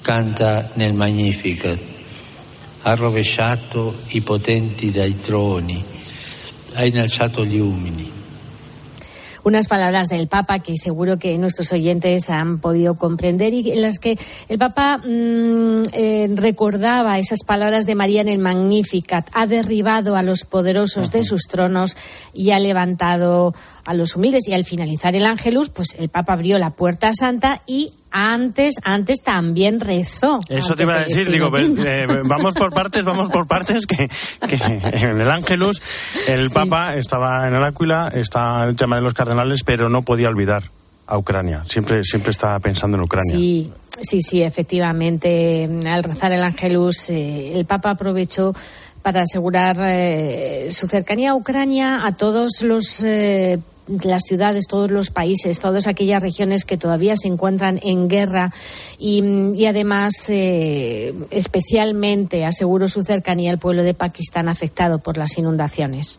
canta 0.00 0.70
nel 0.76 0.94
Magnificat. 0.94 1.78
Ha 2.82 2.94
rovesciato 2.94 3.94
i 4.12 4.22
potenti 4.22 4.90
dai 4.90 5.20
troni, 5.20 5.84
ha 6.72 6.86
innalzato 6.86 7.44
gli 7.44 7.58
umili. 7.58 8.19
Unas 9.44 9.68
palabras 9.68 10.08
del 10.08 10.28
Papa 10.28 10.58
que 10.58 10.76
seguro 10.76 11.18
que 11.18 11.36
nuestros 11.38 11.72
oyentes 11.72 12.30
han 12.30 12.58
podido 12.58 12.94
comprender 12.94 13.54
y 13.54 13.72
en 13.72 13.82
las 13.82 13.98
que 13.98 14.18
el 14.48 14.58
Papa 14.58 14.98
mm, 14.98 15.82
eh, 15.92 16.30
recordaba 16.34 17.18
esas 17.18 17.40
palabras 17.44 17.86
de 17.86 17.94
María 17.94 18.20
en 18.20 18.28
el 18.28 18.38
Magnificat. 18.38 19.28
Ha 19.32 19.46
derribado 19.46 20.16
a 20.16 20.22
los 20.22 20.44
poderosos 20.44 21.10
de 21.10 21.24
sus 21.24 21.42
tronos 21.42 21.96
y 22.32 22.50
ha 22.50 22.58
levantado 22.58 23.54
a 23.90 23.94
los 23.94 24.16
humildes. 24.16 24.48
Y 24.48 24.54
al 24.54 24.64
finalizar 24.64 25.14
el 25.14 25.26
Ángelus, 25.26 25.68
pues 25.68 25.96
el 25.98 26.08
Papa 26.08 26.34
abrió 26.34 26.58
la 26.58 26.70
puerta 26.70 27.12
santa 27.12 27.62
y 27.66 27.92
antes, 28.10 28.76
antes 28.82 29.22
también 29.22 29.80
rezó. 29.80 30.40
Eso 30.48 30.74
te 30.74 30.82
iba 30.82 30.96
a 30.96 31.04
decir, 31.04 31.30
digo, 31.30 31.48
eh, 31.56 32.06
vamos 32.24 32.54
por 32.54 32.72
partes, 32.72 33.04
vamos 33.04 33.30
por 33.30 33.46
partes, 33.46 33.86
que, 33.86 34.08
que 34.48 34.56
en 34.56 35.20
el 35.20 35.30
Ángelus 35.30 35.80
el 36.26 36.50
Papa 36.50 36.96
estaba 36.96 37.46
en 37.46 37.54
el 37.54 37.62
Áquila, 37.62 38.10
está 38.12 38.64
el 38.68 38.76
tema 38.76 38.96
de 38.96 39.02
los 39.02 39.14
cardenales, 39.14 39.62
pero 39.64 39.88
no 39.88 40.02
podía 40.02 40.28
olvidar 40.28 40.62
a 41.06 41.18
Ucrania. 41.18 41.62
Siempre, 41.64 42.02
siempre 42.04 42.30
estaba 42.30 42.58
pensando 42.60 42.96
en 42.96 43.04
Ucrania. 43.04 43.32
Sí, 43.32 43.70
sí, 44.00 44.22
sí, 44.22 44.42
efectivamente. 44.42 45.68
Al 45.86 46.04
rezar 46.04 46.32
el 46.32 46.42
Ángelus, 46.42 47.10
eh, 47.10 47.58
el 47.58 47.64
Papa 47.64 47.90
aprovechó 47.90 48.52
para 49.02 49.22
asegurar 49.22 49.76
eh, 49.80 50.68
su 50.70 50.86
cercanía 50.86 51.30
a 51.30 51.34
Ucrania, 51.34 52.04
a 52.04 52.16
todos 52.16 52.62
los. 52.62 53.02
eh, 53.04 53.58
las 54.04 54.22
ciudades, 54.22 54.66
todos 54.68 54.90
los 54.90 55.10
países, 55.10 55.60
todas 55.60 55.86
aquellas 55.86 56.22
regiones 56.22 56.64
que 56.64 56.76
todavía 56.76 57.16
se 57.16 57.28
encuentran 57.28 57.80
en 57.82 58.08
guerra 58.08 58.52
y, 58.98 59.22
y 59.54 59.66
además 59.66 60.12
eh, 60.28 61.14
especialmente 61.30 62.44
aseguró 62.44 62.88
su 62.88 63.02
cercanía 63.02 63.50
al 63.50 63.58
pueblo 63.58 63.82
de 63.82 63.94
Pakistán 63.94 64.48
afectado 64.48 64.98
por 64.98 65.16
las 65.16 65.36
inundaciones. 65.38 66.18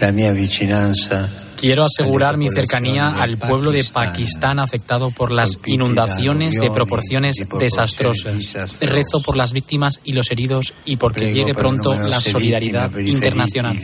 La 0.00 0.12
mia 0.12 0.32
vicinanza 0.32 1.28
Quiero 1.56 1.84
asegurar 1.84 2.36
mi 2.36 2.50
cercanía 2.50 3.08
al 3.08 3.38
pueblo 3.38 3.72
de 3.72 3.82
Pakistán 3.84 4.58
afectado 4.58 5.10
por 5.10 5.32
las 5.32 5.58
inundaciones 5.66 6.54
da 6.56 6.62
de 6.62 6.70
proporciones 6.70 7.36
desastrosas. 7.58 8.80
Rezo 8.80 9.22
por 9.22 9.36
las 9.36 9.52
víctimas 9.52 10.00
y 10.04 10.12
los 10.12 10.30
heridos 10.30 10.74
y 10.84 10.96
porque 10.96 11.32
llegue 11.32 11.54
pronto 11.54 11.94
la 11.94 12.20
solidaridad 12.20 12.94
internacional. 12.98 13.76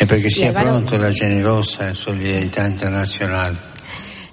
E 0.00 0.06
perché 0.06 0.30
sia 0.30 0.48
Álvaro. 0.48 0.68
pronto 0.70 0.96
la 0.96 1.12
generosa 1.12 1.92
solidarietà 1.94 2.66
internazionale. 2.66 3.68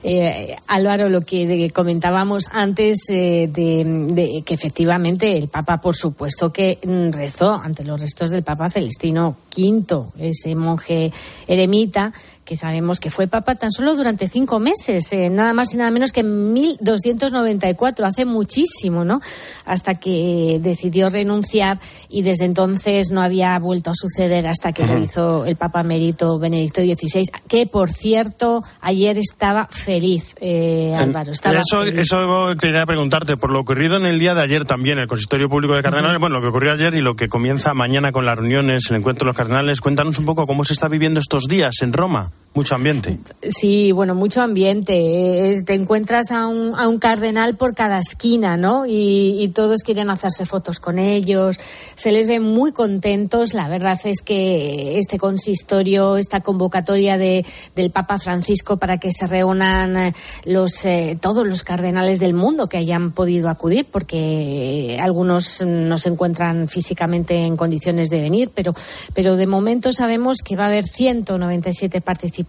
Eh, 0.03 0.55
Álvaro, 0.67 1.09
lo 1.09 1.19
que 1.21 1.45
de- 1.45 1.71
comentábamos 1.71 2.45
antes 2.51 3.09
eh, 3.09 3.49
de, 3.51 3.83
de 4.13 4.41
que 4.45 4.53
efectivamente 4.53 5.35
el 5.35 5.49
Papa, 5.49 5.79
por 5.81 5.95
supuesto, 5.95 6.49
que 6.53 6.77
rezó 7.11 7.51
ante 7.53 7.83
los 7.83 7.99
restos 7.99 8.29
del 8.29 8.43
Papa 8.43 8.69
Celestino 8.69 9.35
V, 9.57 10.05
ese 10.19 10.55
monje 10.55 11.11
eremita 11.47 12.13
que 12.47 12.55
sabemos 12.55 13.01
que 13.01 13.11
fue 13.11 13.27
papa 13.27 13.55
tan 13.55 13.73
solo 13.73 13.93
durante 13.95 14.29
cinco 14.29 14.57
meses, 14.59 15.11
eh, 15.11 15.29
nada 15.29 15.53
más 15.53 15.73
y 15.73 15.77
nada 15.77 15.91
menos 15.91 16.13
que 16.13 16.21
en 16.21 16.53
1294, 16.53 18.05
hace 18.05 18.23
muchísimo, 18.23 19.03
¿no? 19.03 19.19
Hasta 19.65 19.95
que 19.95 20.57
decidió 20.61 21.09
renunciar 21.09 21.77
y 22.07 22.21
desde 22.21 22.45
entonces 22.45 23.11
no 23.11 23.21
había 23.21 23.59
vuelto 23.59 23.91
a 23.91 23.93
suceder 23.93 24.47
hasta 24.47 24.71
que 24.71 24.87
lo 24.87 24.97
hizo 24.97 25.43
el 25.43 25.57
Papa 25.57 25.81
Emérito 25.81 26.39
Benedicto 26.39 26.81
XVI, 26.81 27.25
que 27.49 27.67
por 27.67 27.91
cierto 27.91 28.63
ayer 28.79 29.17
estaba 29.17 29.67
feliz, 29.69 30.33
eh, 30.39 30.95
Álvaro, 30.97 31.33
estaba 31.33 31.59
eso, 31.59 31.83
feliz. 31.83 31.99
eso 31.99 32.53
quería 32.57 32.85
preguntarte, 32.85 33.35
por 33.35 33.51
lo 33.51 33.59
ocurrido 33.59 33.97
en 33.97 34.05
el 34.05 34.19
día 34.19 34.33
de 34.35 34.41
ayer 34.41 34.63
también, 34.63 34.99
el 34.99 35.07
Consistorio 35.07 35.49
Público 35.49 35.75
de 35.75 35.83
Cardenales, 35.83 36.21
bueno, 36.21 36.37
lo 36.37 36.41
que 36.41 36.47
ocurrió 36.47 36.71
ayer 36.71 36.93
y 36.93 37.01
lo 37.01 37.15
que 37.15 37.27
comienza 37.27 37.73
mañana 37.73 38.13
con 38.13 38.25
las 38.25 38.37
reuniones, 38.37 38.89
el 38.89 38.95
encuentro 38.95 39.25
de 39.25 39.31
los 39.31 39.37
cardenales, 39.37 39.81
cuéntanos 39.81 40.17
un 40.17 40.25
poco 40.25 40.47
cómo 40.47 40.63
se 40.63 40.71
está 40.71 40.87
viviendo 40.87 41.19
estos 41.19 41.43
días 41.49 41.81
en 41.81 41.91
Roma. 41.91 42.31
Mucho 42.57 42.73
ambiente. 42.73 43.19
Sí, 43.51 43.91
bueno, 43.91 44.15
mucho 44.15 44.41
ambiente. 44.41 45.51
Eh, 45.51 45.61
Te 45.61 45.75
encuentras 45.75 46.31
a 46.31 46.47
un, 46.47 46.73
a 46.73 46.87
un 46.87 46.97
cardenal 46.97 47.55
por 47.55 47.75
cada 47.75 47.99
esquina, 47.99 48.57
¿no? 48.57 48.87
Y, 48.87 49.51
todos 49.53 49.83
quieren 49.83 50.09
hacerse 50.09 50.47
fotos 50.47 50.79
con 50.79 50.97
ellos. 50.97 51.59
Se 51.93 52.11
les 52.11 52.27
ve 52.27 52.39
muy 52.39 52.71
contentos. 52.71 53.53
La 53.53 53.67
verdad 53.69 53.99
es 54.05 54.23
que 54.23 54.97
este 54.97 55.19
consistorio, 55.19 56.17
esta 56.17 56.41
convocatoria 56.41 57.19
de, 57.19 57.45
del 57.75 57.91
Papa 57.91 58.17
Francisco 58.17 58.77
para 58.77 58.97
que 58.97 59.11
se 59.11 59.27
reúnan 59.27 59.95
eh, 59.95 60.13
los, 60.45 60.83
eh, 60.85 61.15
todos 61.21 61.47
los 61.47 61.61
cardenales 61.61 62.19
del 62.19 62.33
mundo 62.33 62.67
que 62.67 62.77
hayan 62.77 63.11
podido 63.11 63.49
acudir, 63.49 63.85
porque 63.85 64.97
algunos 64.99 65.61
no 65.61 65.99
se 65.99 66.09
encuentran 66.09 66.67
físicamente 66.67 67.35
en 67.35 67.55
condiciones 67.55 68.09
de 68.09 68.19
venir, 68.19 68.49
pero, 68.55 68.73
pero 69.13 69.35
de 69.35 69.45
momento 69.45 69.93
sabemos 69.93 70.37
que 70.43 70.55
va 70.55 70.63
a 70.63 70.67
haber 70.67 70.87
197 70.87 72.01
participantes 72.01 72.46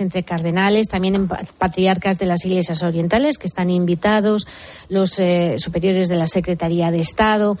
entre 0.00 0.22
cardenales, 0.22 0.88
también 0.88 1.14
en 1.14 1.28
pa- 1.28 1.44
patriarcas 1.58 2.18
de 2.18 2.26
las 2.26 2.44
iglesias 2.44 2.82
orientales 2.82 3.38
que 3.38 3.46
están 3.46 3.70
invitados, 3.70 4.46
los 4.88 5.18
eh, 5.18 5.56
superiores 5.58 6.08
de 6.08 6.16
la 6.16 6.26
Secretaría 6.26 6.90
de 6.90 7.00
Estado. 7.00 7.56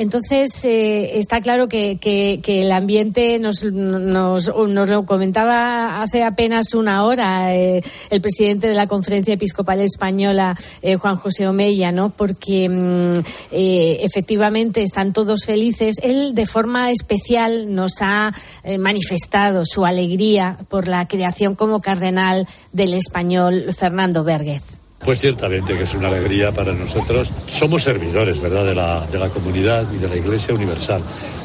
Entonces, 0.00 0.64
eh, 0.64 1.18
está 1.18 1.40
claro 1.40 1.66
que, 1.66 1.98
que- 1.98 2.38
que 2.40 2.62
el 2.62 2.70
ambiente 2.70 3.40
nos, 3.40 3.64
nos, 3.64 4.48
nos 4.54 4.88
lo 4.88 5.04
comentaba 5.04 6.00
hace 6.00 6.22
apenas 6.22 6.72
una 6.74 7.04
hora 7.04 7.52
eh, 7.56 7.82
el 8.10 8.20
presidente 8.20 8.68
de 8.68 8.74
la 8.76 8.86
Conferencia 8.86 9.34
Episcopal 9.34 9.80
Española, 9.80 10.56
eh, 10.82 10.94
Juan 10.94 11.16
José 11.16 11.48
Omeya, 11.48 11.90
¿no? 11.90 12.10
Porque 12.10 12.68
mm, 12.68 13.12
efectivamente 13.50 14.82
están 14.84 15.12
todos 15.12 15.44
felices. 15.44 15.96
Él, 16.00 16.32
de 16.34 16.46
forma 16.46 16.92
especial, 16.92 17.74
nos 17.74 17.94
ha 18.00 18.32
manifestado 18.78 19.64
su 19.64 19.84
alegría 19.84 20.58
por 20.68 20.86
la 20.86 21.08
creación 21.08 21.56
como 21.56 21.80
cardenal 21.80 22.46
del 22.72 22.94
español 22.94 23.74
Fernando 23.76 24.22
Vérguez. 24.22 24.62
Pues 25.08 25.20
ciertamente 25.20 25.74
que 25.74 25.84
es 25.84 25.94
una 25.94 26.08
alegría 26.08 26.52
para 26.52 26.74
nosotros. 26.74 27.30
Somos 27.50 27.82
servidores, 27.82 28.42
¿verdad?, 28.42 28.66
de 28.66 28.74
la, 28.74 29.06
de 29.06 29.18
la 29.18 29.30
comunidad 29.30 29.86
y 29.90 29.96
de 29.96 30.06
la 30.06 30.16
Iglesia 30.16 30.54
Universal. 30.54 31.00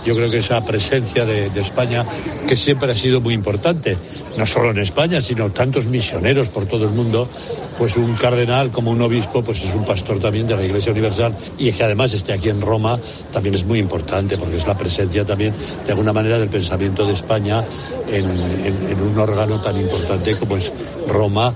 Yo 0.06 0.14
creo 0.18 0.30
que 0.30 0.40
esa 0.40 0.66
presencia 0.66 1.24
de, 1.24 1.48
España, 1.62 2.04
que 2.46 2.58
siempre 2.58 2.92
ha 2.92 2.96
sido 2.98 3.22
muy 3.22 3.34
importante, 3.34 3.98
no 4.38 4.46
solo 4.46 4.72
en 4.72 4.80
España, 4.80 5.22
sino 5.22 5.50
tantos 5.52 5.88
misioneros 5.88 6.50
por 6.50 6.66
todo 6.66 6.84
el 6.84 6.90
mundo, 6.90 7.30
pues 7.78 7.96
un 7.96 8.16
cardenal 8.16 8.70
como 8.70 8.92
un 8.92 9.02
obispo, 9.02 9.46
pues 9.46 9.64
es 9.64 9.74
un 9.74 9.86
pastor 9.86 10.20
también 10.20 10.46
de 10.46 10.58
la 10.58 10.66
Iglesia 10.66 10.92
Universal 10.92 11.34
y 11.58 11.72
que 11.72 11.86
además 11.86 12.14
esté 12.14 12.34
aquí 12.34 12.50
en 12.50 12.60
Roma 12.60 13.00
también 13.32 13.56
es 13.56 13.64
muy 13.64 13.80
importante 13.80 14.38
porque 14.38 14.58
es 14.58 14.68
la 14.68 14.78
presencia 14.78 15.24
también, 15.24 15.54
de 15.86 15.92
alguna 15.94 16.12
manera, 16.12 16.38
del 16.38 16.50
pensamiento 16.50 17.06
de 17.06 17.14
España 17.14 17.64
en 18.12 18.28
un 18.28 19.18
órgano 19.18 19.62
tan 19.62 19.78
importante 19.78 20.36
como 20.36 20.58
es 20.58 20.74
Roma 21.08 21.54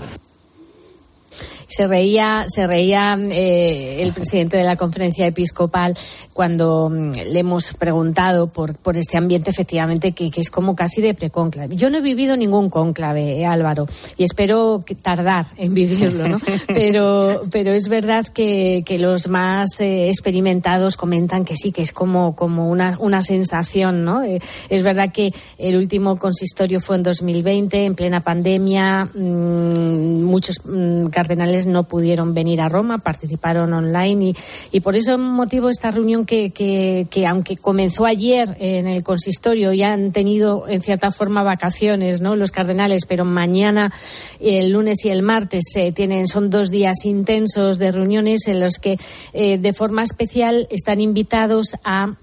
Se 1.67 1.87
reía, 1.87 2.45
se 2.47 2.65
reía 2.65 3.17
eh, 3.19 4.01
el 4.01 4.13
presidente 4.13 4.57
de 4.57 4.63
la 4.63 4.75
conferencia 4.75 5.27
episcopal 5.27 5.97
cuando 6.33 6.89
mm, 6.89 7.11
le 7.31 7.39
hemos 7.39 7.73
preguntado 7.73 8.47
por, 8.47 8.75
por 8.75 8.97
este 8.97 9.17
ambiente, 9.17 9.49
efectivamente, 9.49 10.11
que, 10.13 10.31
que 10.31 10.41
es 10.41 10.49
como 10.49 10.75
casi 10.75 11.01
de 11.01 11.13
precónclave. 11.13 11.75
Yo 11.75 11.89
no 11.89 11.97
he 11.97 12.01
vivido 12.01 12.37
ningún 12.37 12.69
cónclave, 12.69 13.41
eh, 13.41 13.45
Álvaro, 13.45 13.87
y 14.17 14.23
espero 14.23 14.79
que 14.85 14.95
tardar 14.95 15.47
en 15.57 15.73
vivirlo, 15.73 16.27
¿no? 16.27 16.39
Pero, 16.67 17.41
pero 17.51 17.71
es 17.71 17.87
verdad 17.87 18.25
que, 18.27 18.83
que 18.85 18.97
los 18.97 19.27
más 19.27 19.79
eh, 19.79 20.09
experimentados 20.09 20.95
comentan 20.95 21.43
que 21.43 21.55
sí, 21.55 21.71
que 21.71 21.81
es 21.81 21.91
como, 21.91 22.35
como 22.35 22.69
una, 22.69 22.97
una 22.99 23.21
sensación, 23.21 24.03
¿no? 24.03 24.21
Es 24.21 24.83
verdad 24.83 25.11
que 25.11 25.33
el 25.57 25.75
último 25.75 26.17
consistorio 26.17 26.79
fue 26.79 26.97
en 26.97 27.03
2020, 27.03 27.85
en 27.85 27.95
plena 27.95 28.21
pandemia. 28.21 29.05
mm, 29.05 30.23
muchos 30.23 30.61
mm, 30.65 31.07
cardenales 31.07 31.56
no 31.65 31.83
pudieron 31.83 32.33
venir 32.33 32.61
a 32.61 32.69
Roma, 32.69 32.99
participaron 32.99 33.73
online 33.73 34.25
y, 34.25 34.35
y 34.71 34.81
por 34.81 34.95
ese 34.95 35.17
motivo 35.17 35.69
esta 35.69 35.91
reunión 35.91 36.25
que, 36.25 36.51
que, 36.51 37.07
que 37.09 37.25
aunque 37.25 37.57
comenzó 37.57 38.05
ayer 38.05 38.55
en 38.59 38.87
el 38.87 39.03
consistorio 39.03 39.73
ya 39.73 39.93
han 39.93 40.11
tenido 40.11 40.67
en 40.67 40.81
cierta 40.81 41.11
forma 41.11 41.43
vacaciones, 41.43 42.21
¿no? 42.21 42.35
Los 42.35 42.51
cardenales, 42.51 43.05
pero 43.07 43.25
mañana, 43.25 43.91
el 44.39 44.71
lunes 44.71 45.03
y 45.05 45.09
el 45.09 45.23
martes 45.23 45.63
tienen 45.93 46.27
son 46.27 46.49
dos 46.49 46.69
días 46.69 47.05
intensos 47.05 47.77
de 47.77 47.91
reuniones 47.91 48.47
en 48.47 48.59
los 48.59 48.77
que 48.79 48.97
eh, 49.33 49.57
de 49.57 49.73
forma 49.73 50.03
especial 50.03 50.67
están 50.69 51.01
invitados 51.01 51.75
a 51.83 52.15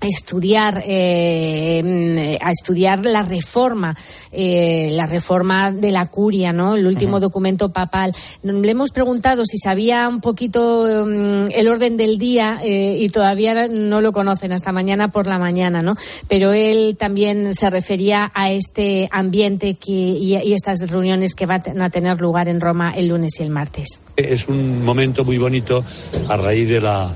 estudiar 0.00 0.82
eh, 0.86 2.38
a 2.40 2.50
estudiar 2.50 3.04
la 3.04 3.22
reforma 3.22 3.96
eh, 4.32 4.90
la 4.92 5.06
reforma 5.06 5.70
de 5.70 5.90
la 5.90 6.06
curia 6.06 6.52
no 6.52 6.76
el 6.76 6.86
último 6.86 7.20
documento 7.20 7.70
papal. 7.70 8.14
Le 8.42 8.70
hemos 8.70 8.90
preguntado 8.90 9.44
si 9.44 9.58
sabía 9.58 10.08
un 10.08 10.20
poquito 10.20 11.04
mm, 11.06 11.50
el 11.52 11.68
orden 11.68 11.96
del 11.96 12.18
día 12.18 12.58
eh, 12.62 12.98
y 13.00 13.08
todavía 13.08 13.68
no 13.68 14.00
lo 14.00 14.12
conocen 14.12 14.52
hasta 14.52 14.72
mañana 14.72 15.08
por 15.08 15.26
la 15.26 15.38
mañana 15.38 15.82
no 15.82 15.96
pero 16.28 16.52
él 16.52 16.96
también 16.98 17.54
se 17.54 17.70
refería 17.70 18.30
a 18.34 18.50
este 18.50 19.08
ambiente 19.10 19.74
que, 19.74 19.92
y, 19.92 20.36
y 20.36 20.52
estas 20.52 20.88
reuniones 20.90 21.34
que 21.34 21.46
van 21.46 21.80
a 21.80 21.90
tener 21.90 22.20
lugar 22.20 22.48
en 22.48 22.60
Roma 22.60 22.92
el 22.94 23.08
lunes 23.08 23.32
y 23.40 23.42
el 23.42 23.50
martes. 23.50 24.00
Es 24.16 24.48
un 24.48 24.84
momento 24.84 25.24
muy 25.24 25.38
bonito 25.38 25.84
a 26.28 26.36
raíz 26.36 26.68
de 26.68 26.80
la, 26.80 27.08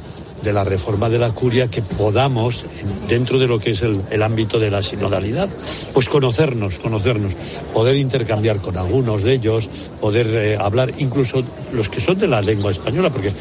de 0.43 0.53
la 0.53 0.65
reforma 0.65 1.09
de 1.09 1.19
la 1.19 1.31
curia 1.33 1.69
que 1.69 1.83
podamos, 1.83 2.65
en- 2.81 3.09
dentro 3.09 3.39
de 3.39 3.47
lo 3.47 3.59
que 3.61 3.71
es 3.71 3.83
el, 3.83 4.01
el 4.11 4.23
ámbito 4.23 4.59
de 4.59 4.71
la 4.71 4.83
sinodalidad, 4.83 5.49
pues 5.93 6.09
conocernos, 6.09 6.79
conocernos, 6.79 7.35
poder 7.73 7.97
intercambiar 7.97 8.59
con 8.59 8.77
algunos 8.77 9.23
de 9.23 9.35
ellos, 9.35 9.69
poder 10.01 10.27
eh, 10.35 10.57
hablar, 10.61 10.93
incluso 10.99 11.43
los 11.73 11.89
que 11.89 12.01
son 12.01 12.19
de 12.19 12.27
la 12.29 12.41
lengua 12.43 12.71
española, 12.73 13.11
porque 13.11 13.33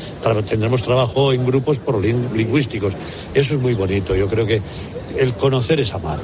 tendremos 0.47 0.83
trabajo 0.83 1.33
en 1.33 1.45
grupos 1.45 1.79
por 1.79 1.99
lin- 2.01 2.29
lingüísticos. 2.33 2.93
Eso 3.33 3.55
es 3.55 3.59
muy 3.61 3.73
bonito. 3.73 4.15
Yo 4.15 4.27
creo 4.27 4.45
que 4.45 4.61
el 5.17 5.33
conocer 5.33 5.79
es 5.79 5.93
amar. 5.93 6.19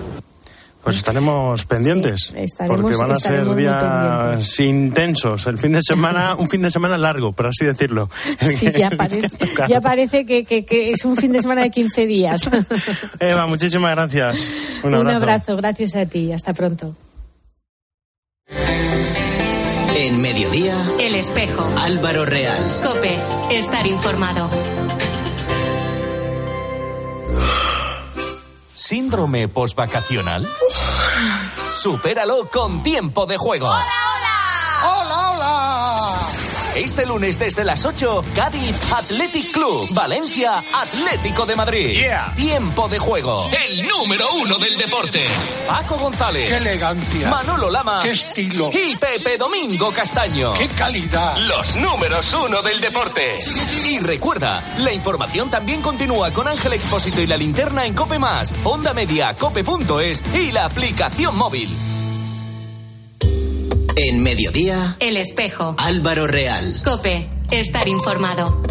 Pues 0.87 0.97
estaremos 0.99 1.65
pendientes. 1.65 2.33
estaremos- 2.33 2.81
porque 2.81 2.95
van 2.95 3.11
a 3.11 3.15
ser 3.15 3.53
días 3.55 4.59
intensos. 4.61 5.45
El 5.47 5.57
fin 5.57 5.73
de 5.73 5.81
semana, 5.81 6.35
un 6.37 6.47
fin 6.47 6.61
de 6.61 6.71
semana 6.71 6.97
largo, 6.97 7.33
por 7.33 7.47
así 7.47 7.65
decirlo. 7.65 8.09
Sí, 8.41 8.71
ya 8.71 8.89
parece, 8.97 9.29
ya 9.67 9.81
parece 9.81 10.25
que, 10.25 10.45
que- 10.45 10.63
que 10.63 10.91
es 10.91 11.03
un 11.03 11.17
fin 11.17 11.33
de 11.33 11.41
semana 11.41 11.63
de 11.63 11.71
15 11.71 12.05
días. 12.05 12.49
Eva, 13.19 13.47
muchísimas 13.47 13.91
gracias. 13.91 14.47
Un 14.83 14.93
Un 14.93 15.01
abrazo. 15.01 15.17
abrazo, 15.17 15.55
gracias 15.57 15.95
a 15.97 16.05
ti. 16.05 16.31
Hasta 16.31 16.53
pronto. 16.53 16.95
En 19.97 20.21
mediodía, 20.21 20.73
El 21.01 21.15
espejo. 21.15 21.67
Álvaro 21.79 22.25
Real. 22.25 22.79
Cope. 22.81 23.13
Estar 23.51 23.85
informado. 23.87 24.49
¿Síndrome 28.87 29.49
postvacacional? 29.49 30.47
Supéralo 31.73 32.47
con 32.49 32.81
tiempo 32.83 33.25
de 33.25 33.35
juego. 33.35 33.67
¡Hola, 33.67 33.83
hola! 34.85 35.86
Este 36.77 37.07
lunes 37.07 37.39
desde 37.39 37.63
las 37.63 37.85
8, 37.85 38.23
Cádiz 38.35 38.75
Athletic 38.93 39.51
Club, 39.51 39.89
Valencia 39.95 40.63
Atlético 40.75 41.43
de 41.47 41.55
Madrid. 41.55 41.99
Tiempo 42.35 42.87
de 42.87 42.99
juego. 42.99 43.49
El 43.67 43.87
número 43.87 44.27
uno 44.35 44.59
del 44.59 44.77
deporte. 44.77 45.25
Paco 45.67 45.97
González. 45.97 46.47
¡Qué 46.47 46.57
elegancia! 46.57 47.31
Manolo 47.31 47.71
Lama. 47.71 47.99
¡Qué 48.03 48.11
estilo! 48.11 48.69
Y 48.71 48.95
Pepe 48.95 49.39
Domingo 49.39 49.91
Castaño. 49.91 50.53
¡Qué 50.53 50.67
calidad! 50.67 51.35
Los 51.37 51.77
números 51.77 52.31
uno 52.35 52.61
del 52.61 52.79
deporte. 52.79 53.39
Y 53.83 53.97
recuerda, 53.97 54.63
la 54.77 54.93
información 54.93 55.49
también 55.49 55.81
continúa 55.81 56.29
con 56.31 56.47
Ángel 56.47 56.73
Expósito 56.73 57.21
y 57.21 57.25
la 57.25 57.37
linterna 57.37 57.87
en 57.87 57.95
Cope 57.95 58.19
Más, 58.19 58.53
Onda 58.63 58.93
Media, 58.93 59.33
Cope.es 59.33 60.23
y 60.31 60.51
la 60.51 60.65
aplicación 60.65 61.35
móvil. 61.37 61.86
En 64.09 64.23
mediodía, 64.23 64.95
El 65.01 65.17
espejo. 65.17 65.75
Álvaro 65.77 66.27
Real. 66.27 66.79
Cope. 66.81 67.27
Estar 67.51 67.89
informado. 67.89 68.61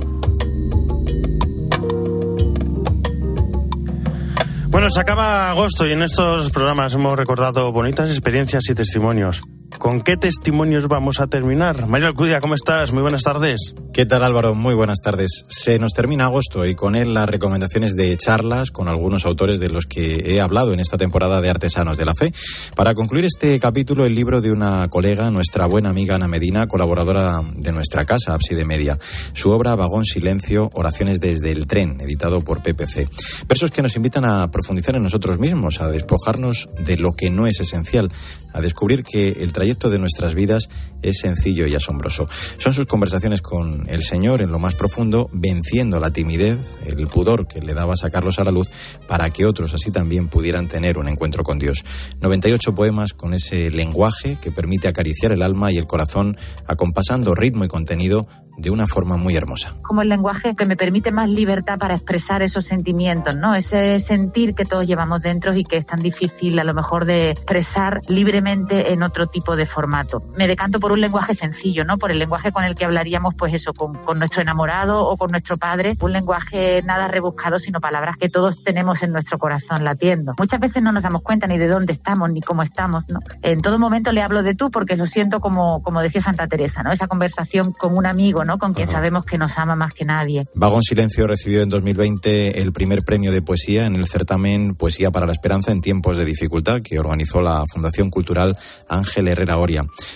Bueno, 4.68 4.88
se 4.88 4.98
acaba 4.98 5.50
agosto 5.50 5.86
y 5.86 5.92
en 5.92 6.00
estos 6.00 6.50
programas 6.50 6.94
hemos 6.94 7.18
recordado 7.18 7.70
bonitas 7.70 8.08
experiencias 8.08 8.64
y 8.70 8.74
testimonios. 8.74 9.42
¿Con 9.86 10.00
qué 10.00 10.16
testimonios 10.16 10.88
vamos 10.88 11.20
a 11.20 11.28
terminar? 11.28 11.86
Mario 11.86 12.08
Alcudia, 12.08 12.40
¿cómo 12.40 12.54
estás? 12.54 12.92
Muy 12.92 13.02
buenas 13.02 13.22
tardes. 13.22 13.72
¿Qué 13.94 14.04
tal 14.04 14.24
Álvaro? 14.24 14.56
Muy 14.56 14.74
buenas 14.74 14.98
tardes. 14.98 15.44
Se 15.48 15.78
nos 15.78 15.92
termina 15.92 16.24
agosto 16.24 16.66
y 16.66 16.74
con 16.74 16.96
él 16.96 17.14
las 17.14 17.28
recomendaciones 17.28 17.94
de 17.94 18.16
charlas 18.16 18.72
con 18.72 18.88
algunos 18.88 19.24
autores 19.26 19.60
de 19.60 19.68
los 19.68 19.86
que 19.86 20.34
he 20.34 20.40
hablado 20.40 20.72
en 20.72 20.80
esta 20.80 20.98
temporada 20.98 21.40
de 21.40 21.50
Artesanos 21.50 21.96
de 21.96 22.04
la 22.04 22.14
Fe. 22.14 22.32
Para 22.74 22.96
concluir 22.96 23.26
este 23.26 23.60
capítulo, 23.60 24.04
el 24.04 24.16
libro 24.16 24.40
de 24.40 24.50
una 24.50 24.88
colega, 24.88 25.30
nuestra 25.30 25.66
buena 25.66 25.90
amiga 25.90 26.16
Ana 26.16 26.26
Medina, 26.26 26.66
colaboradora 26.66 27.40
de 27.54 27.70
nuestra 27.70 28.04
casa, 28.04 28.34
Abside 28.34 28.64
Media. 28.64 28.98
Su 29.34 29.50
obra 29.50 29.76
Vagón 29.76 30.04
Silencio, 30.04 30.68
Oraciones 30.74 31.20
desde 31.20 31.52
el 31.52 31.68
tren, 31.68 32.00
editado 32.00 32.40
por 32.40 32.60
PPC. 32.60 33.08
Versos 33.48 33.70
que 33.70 33.82
nos 33.82 33.94
invitan 33.94 34.24
a 34.24 34.50
profundizar 34.50 34.96
en 34.96 35.04
nosotros 35.04 35.38
mismos, 35.38 35.80
a 35.80 35.88
despojarnos 35.88 36.68
de 36.84 36.96
lo 36.96 37.12
que 37.12 37.30
no 37.30 37.46
es 37.46 37.60
esencial, 37.60 38.10
a 38.52 38.60
descubrir 38.62 39.04
que 39.04 39.28
el 39.28 39.52
trayecto 39.52 39.75
de 39.84 39.98
nuestras 39.98 40.34
vidas 40.34 40.68
es 41.02 41.18
sencillo 41.18 41.66
y 41.66 41.74
asombroso. 41.74 42.26
Son 42.58 42.72
sus 42.72 42.86
conversaciones 42.86 43.42
con 43.42 43.88
el 43.88 44.02
Señor 44.02 44.40
en 44.40 44.50
lo 44.50 44.58
más 44.58 44.74
profundo, 44.74 45.28
venciendo 45.32 46.00
la 46.00 46.10
timidez, 46.10 46.58
el 46.86 47.06
pudor 47.06 47.46
que 47.46 47.60
le 47.60 47.74
daba 47.74 47.94
sacarlos 47.96 48.38
a 48.38 48.44
la 48.44 48.50
luz, 48.50 48.70
para 49.06 49.30
que 49.30 49.44
otros 49.44 49.74
así 49.74 49.90
también 49.90 50.28
pudieran 50.28 50.68
tener 50.68 50.98
un 50.98 51.08
encuentro 51.08 51.44
con 51.44 51.58
Dios. 51.58 51.84
98 52.20 52.74
poemas 52.74 53.12
con 53.12 53.34
ese 53.34 53.70
lenguaje 53.70 54.38
que 54.40 54.50
permite 54.50 54.88
acariciar 54.88 55.32
el 55.32 55.42
alma 55.42 55.70
y 55.70 55.78
el 55.78 55.86
corazón, 55.86 56.36
acompasando 56.66 57.34
ritmo 57.34 57.64
y 57.64 57.68
contenido 57.68 58.26
de 58.56 58.70
una 58.70 58.86
forma 58.86 59.16
muy 59.16 59.36
hermosa. 59.36 59.72
Como 59.82 60.02
el 60.02 60.08
lenguaje 60.08 60.56
que 60.56 60.64
me 60.64 60.76
permite 60.76 61.12
más 61.12 61.28
libertad 61.28 61.78
para 61.78 61.94
expresar 61.94 62.42
esos 62.42 62.64
sentimientos, 62.64 63.36
¿no? 63.36 63.54
Ese 63.54 63.98
sentir 63.98 64.54
que 64.54 64.64
todos 64.64 64.86
llevamos 64.86 65.22
dentro 65.22 65.54
y 65.54 65.64
que 65.64 65.76
es 65.76 65.86
tan 65.86 66.00
difícil 66.00 66.58
a 66.58 66.64
lo 66.64 66.72
mejor 66.72 67.04
de 67.04 67.30
expresar 67.30 68.00
libremente 68.08 68.92
en 68.92 69.02
otro 69.02 69.26
tipo 69.26 69.56
de 69.56 69.65
formato. 69.66 70.22
Me 70.36 70.46
decanto 70.46 70.80
por 70.80 70.92
un 70.92 71.00
lenguaje 71.00 71.34
sencillo, 71.34 71.84
¿no? 71.84 71.98
Por 71.98 72.10
el 72.10 72.18
lenguaje 72.18 72.52
con 72.52 72.64
el 72.64 72.74
que 72.74 72.84
hablaríamos, 72.84 73.34
pues 73.34 73.54
eso, 73.54 73.72
con, 73.72 73.94
con 73.94 74.18
nuestro 74.18 74.42
enamorado 74.42 75.06
o 75.06 75.16
con 75.16 75.30
nuestro 75.30 75.56
padre. 75.56 75.96
Un 76.00 76.12
lenguaje 76.12 76.82
nada 76.84 77.08
rebuscado, 77.08 77.58
sino 77.58 77.80
palabras 77.80 78.16
que 78.16 78.28
todos 78.28 78.62
tenemos 78.62 79.02
en 79.02 79.12
nuestro 79.12 79.38
corazón 79.38 79.84
latiendo. 79.84 80.34
Muchas 80.38 80.60
veces 80.60 80.82
no 80.82 80.92
nos 80.92 81.02
damos 81.02 81.22
cuenta 81.22 81.46
ni 81.46 81.58
de 81.58 81.68
dónde 81.68 81.92
estamos 81.92 82.30
ni 82.30 82.40
cómo 82.40 82.62
estamos, 82.62 83.08
¿no? 83.08 83.20
En 83.42 83.60
todo 83.60 83.78
momento 83.78 84.12
le 84.12 84.22
hablo 84.22 84.42
de 84.42 84.54
tú 84.54 84.70
porque 84.70 84.96
lo 84.96 85.06
siento 85.06 85.40
como, 85.40 85.82
como 85.82 86.00
decía 86.02 86.20
Santa 86.20 86.46
Teresa, 86.46 86.82
¿no? 86.82 86.92
Esa 86.92 87.06
conversación 87.06 87.72
con 87.72 87.96
un 87.96 88.06
amigo, 88.06 88.44
¿no? 88.44 88.58
Con 88.58 88.74
quien 88.74 88.88
sabemos 88.88 89.24
que 89.24 89.38
nos 89.38 89.58
ama 89.58 89.74
más 89.74 89.92
que 89.92 90.04
nadie. 90.04 90.48
Vagón 90.54 90.82
Silencio 90.82 91.26
recibió 91.26 91.62
en 91.62 91.68
2020 91.68 92.60
el 92.60 92.72
primer 92.72 93.02
premio 93.04 93.32
de 93.32 93.42
poesía 93.42 93.86
en 93.86 93.96
el 93.96 94.06
certamen 94.06 94.74
Poesía 94.74 95.10
para 95.10 95.26
la 95.26 95.32
Esperanza 95.32 95.72
en 95.72 95.80
tiempos 95.80 96.16
de 96.16 96.24
dificultad 96.24 96.80
que 96.82 96.98
organizó 96.98 97.40
la 97.40 97.64
Fundación 97.72 98.10
Cultural 98.10 98.56
Ángel 98.88 99.28
Herrera 99.28 99.55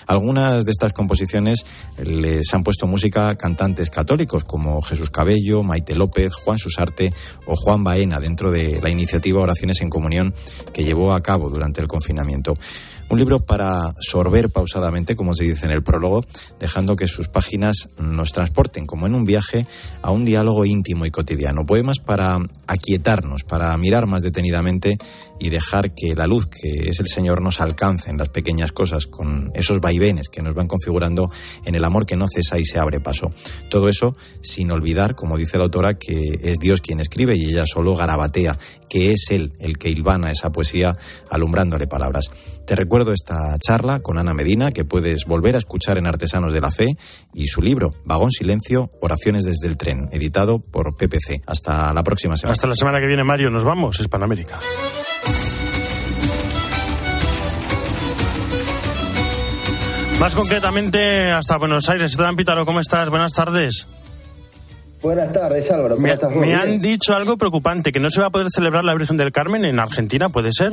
Algunas 0.07 0.65
de 0.65 0.71
estas 0.71 0.93
composiciones 0.93 1.65
les 2.03 2.53
han 2.53 2.63
puesto 2.63 2.87
música 2.87 3.37
cantantes 3.37 3.91
católicos 3.91 4.45
como 4.45 4.81
Jesús 4.83 5.11
Cabello, 5.11 5.63
Maite 5.63 5.95
López, 5.95 6.33
Juan 6.35 6.59
Susarte 6.59 7.13
o 7.47 7.57
Juan 7.57 7.85
Baena 7.85 8.21
dentro 8.21 8.51
de 8.51 8.81
la 8.81 8.91
iniciativa 8.91 9.41
Oraciones 9.41 9.81
en 9.81 9.91
Comunión 9.91 10.35
que 10.73 10.85
llevó 10.85 11.13
a 11.13 11.23
cabo 11.23 11.51
durante 11.51 11.81
el 11.81 11.89
confinamiento. 11.89 12.55
Un 13.11 13.19
libro 13.19 13.41
para 13.41 13.93
sorber 13.99 14.51
pausadamente, 14.51 15.17
como 15.17 15.35
se 15.35 15.43
dice 15.43 15.67
en 15.67 15.73
el 15.73 15.83
prólogo, 15.83 16.25
dejando 16.61 16.95
que 16.95 17.09
sus 17.09 17.27
páginas 17.27 17.89
nos 17.99 18.31
transporten, 18.31 18.87
como 18.87 19.09
en 19.09 19.17
un 19.17 19.25
viaje, 19.25 19.67
a 20.01 20.13
un 20.13 20.25
diálogo 20.25 20.65
íntimo 20.65 21.05
y 21.07 21.11
cotidiano. 21.11 21.67
Poemas 21.67 21.99
para 21.99 22.39
aquietarnos, 22.69 23.43
para 23.43 23.77
mirar 23.79 24.07
más 24.07 24.23
detenidamente 24.23 24.97
y 25.41 25.49
dejar 25.49 25.93
que 25.93 26.15
la 26.15 26.29
luz 26.29 26.47
que 26.47 26.89
es 26.89 27.01
el 27.01 27.09
Señor 27.09 27.43
nos 27.43 27.61
alcance 27.61 28.11
en 28.11 28.17
las 28.17 28.29
pequeñas 28.29 28.71
cosas, 28.71 29.07
con 29.07 29.51
esos 29.55 29.81
vaivenes 29.81 30.29
que 30.29 30.41
nos 30.41 30.55
van 30.55 30.69
configurando 30.69 31.31
en 31.65 31.75
el 31.75 31.85
amor 31.85 32.07
que 32.07 32.15
no 32.15 32.29
cesa 32.33 32.61
y 32.61 32.65
se 32.65 32.79
abre 32.79 33.01
paso. 33.01 33.33
Todo 33.71 33.89
eso 33.89 34.15
sin 34.41 34.71
olvidar, 34.71 35.17
como 35.17 35.37
dice 35.37 35.59
la 35.59 35.65
autora, 35.65 35.95
que 35.95 36.39
es 36.45 36.61
Dios 36.61 36.81
quien 36.81 37.01
escribe 37.01 37.35
y 37.35 37.47
ella 37.47 37.65
solo 37.67 37.97
garabatea, 37.97 38.57
que 38.91 39.13
es 39.13 39.29
Él 39.31 39.55
el 39.61 39.79
que 39.79 39.89
hilvana 39.89 40.31
esa 40.31 40.51
poesía 40.51 40.93
alumbrándole 41.31 41.87
palabras. 41.87 42.31
Te 42.67 42.75
recuerdo 42.77 43.13
esta 43.13 43.57
charla 43.59 44.01
con 44.01 44.19
Ana 44.19 44.35
Medina, 44.35 44.73
que 44.73 44.85
puedes 44.85 45.25
volver 45.25 45.55
a 45.55 45.59
escuchar 45.59 45.97
en 45.97 46.07
Artesanos 46.07 46.53
de 46.53 46.61
la 46.61 46.71
Fe, 46.71 46.89
y 47.33 47.47
su 47.47 47.63
libro, 47.63 47.93
Vagón 48.05 48.33
Silencio, 48.33 48.91
Oraciones 49.01 49.45
desde 49.45 49.69
el 49.69 49.79
Tren, 49.79 50.09
editado 50.13 50.59
por 50.59 50.95
PPC. 50.97 51.43
Hasta 51.47 51.95
la 51.95 52.03
próxima 52.03 52.37
semana. 52.37 52.53
Hasta 52.53 52.67
la 52.67 52.75
semana 52.75 53.01
que 53.01 53.07
viene, 53.07 53.25
Mario. 53.25 53.49
Nos 53.49 53.65
vamos. 53.65 54.01
Es 54.01 54.09
Panamérica. 54.09 54.59
Más 60.19 60.35
concretamente, 60.35 61.31
hasta 61.33 61.57
Buenos 61.57 61.89
Aires. 61.89 62.11
Esteban 62.11 62.37
Pítaro, 62.37 62.67
¿cómo 62.67 62.81
estás? 62.81 63.09
Buenas 63.09 63.33
tardes. 63.33 63.87
Buenas 65.03 65.33
tardes, 65.33 65.71
Álvaro. 65.71 65.95
¿Cómo 65.95 66.07
Me, 66.07 66.13
estás? 66.13 66.35
me 66.35 66.55
han 66.55 66.81
dicho 66.81 67.15
algo 67.15 67.37
preocupante, 67.37 67.91
que 67.93 68.01
no 68.01 68.11
se 68.11 68.21
va 68.21 68.27
a 68.27 68.31
poder 68.31 68.49
celebrar 68.55 68.85
la 68.85 68.95
Virgen 68.95 69.17
del 69.17 69.33
Carmen 69.33 69.65
en 69.65 69.79
Argentina, 69.79 70.29
¿puede 70.29 70.53
ser? 70.53 70.73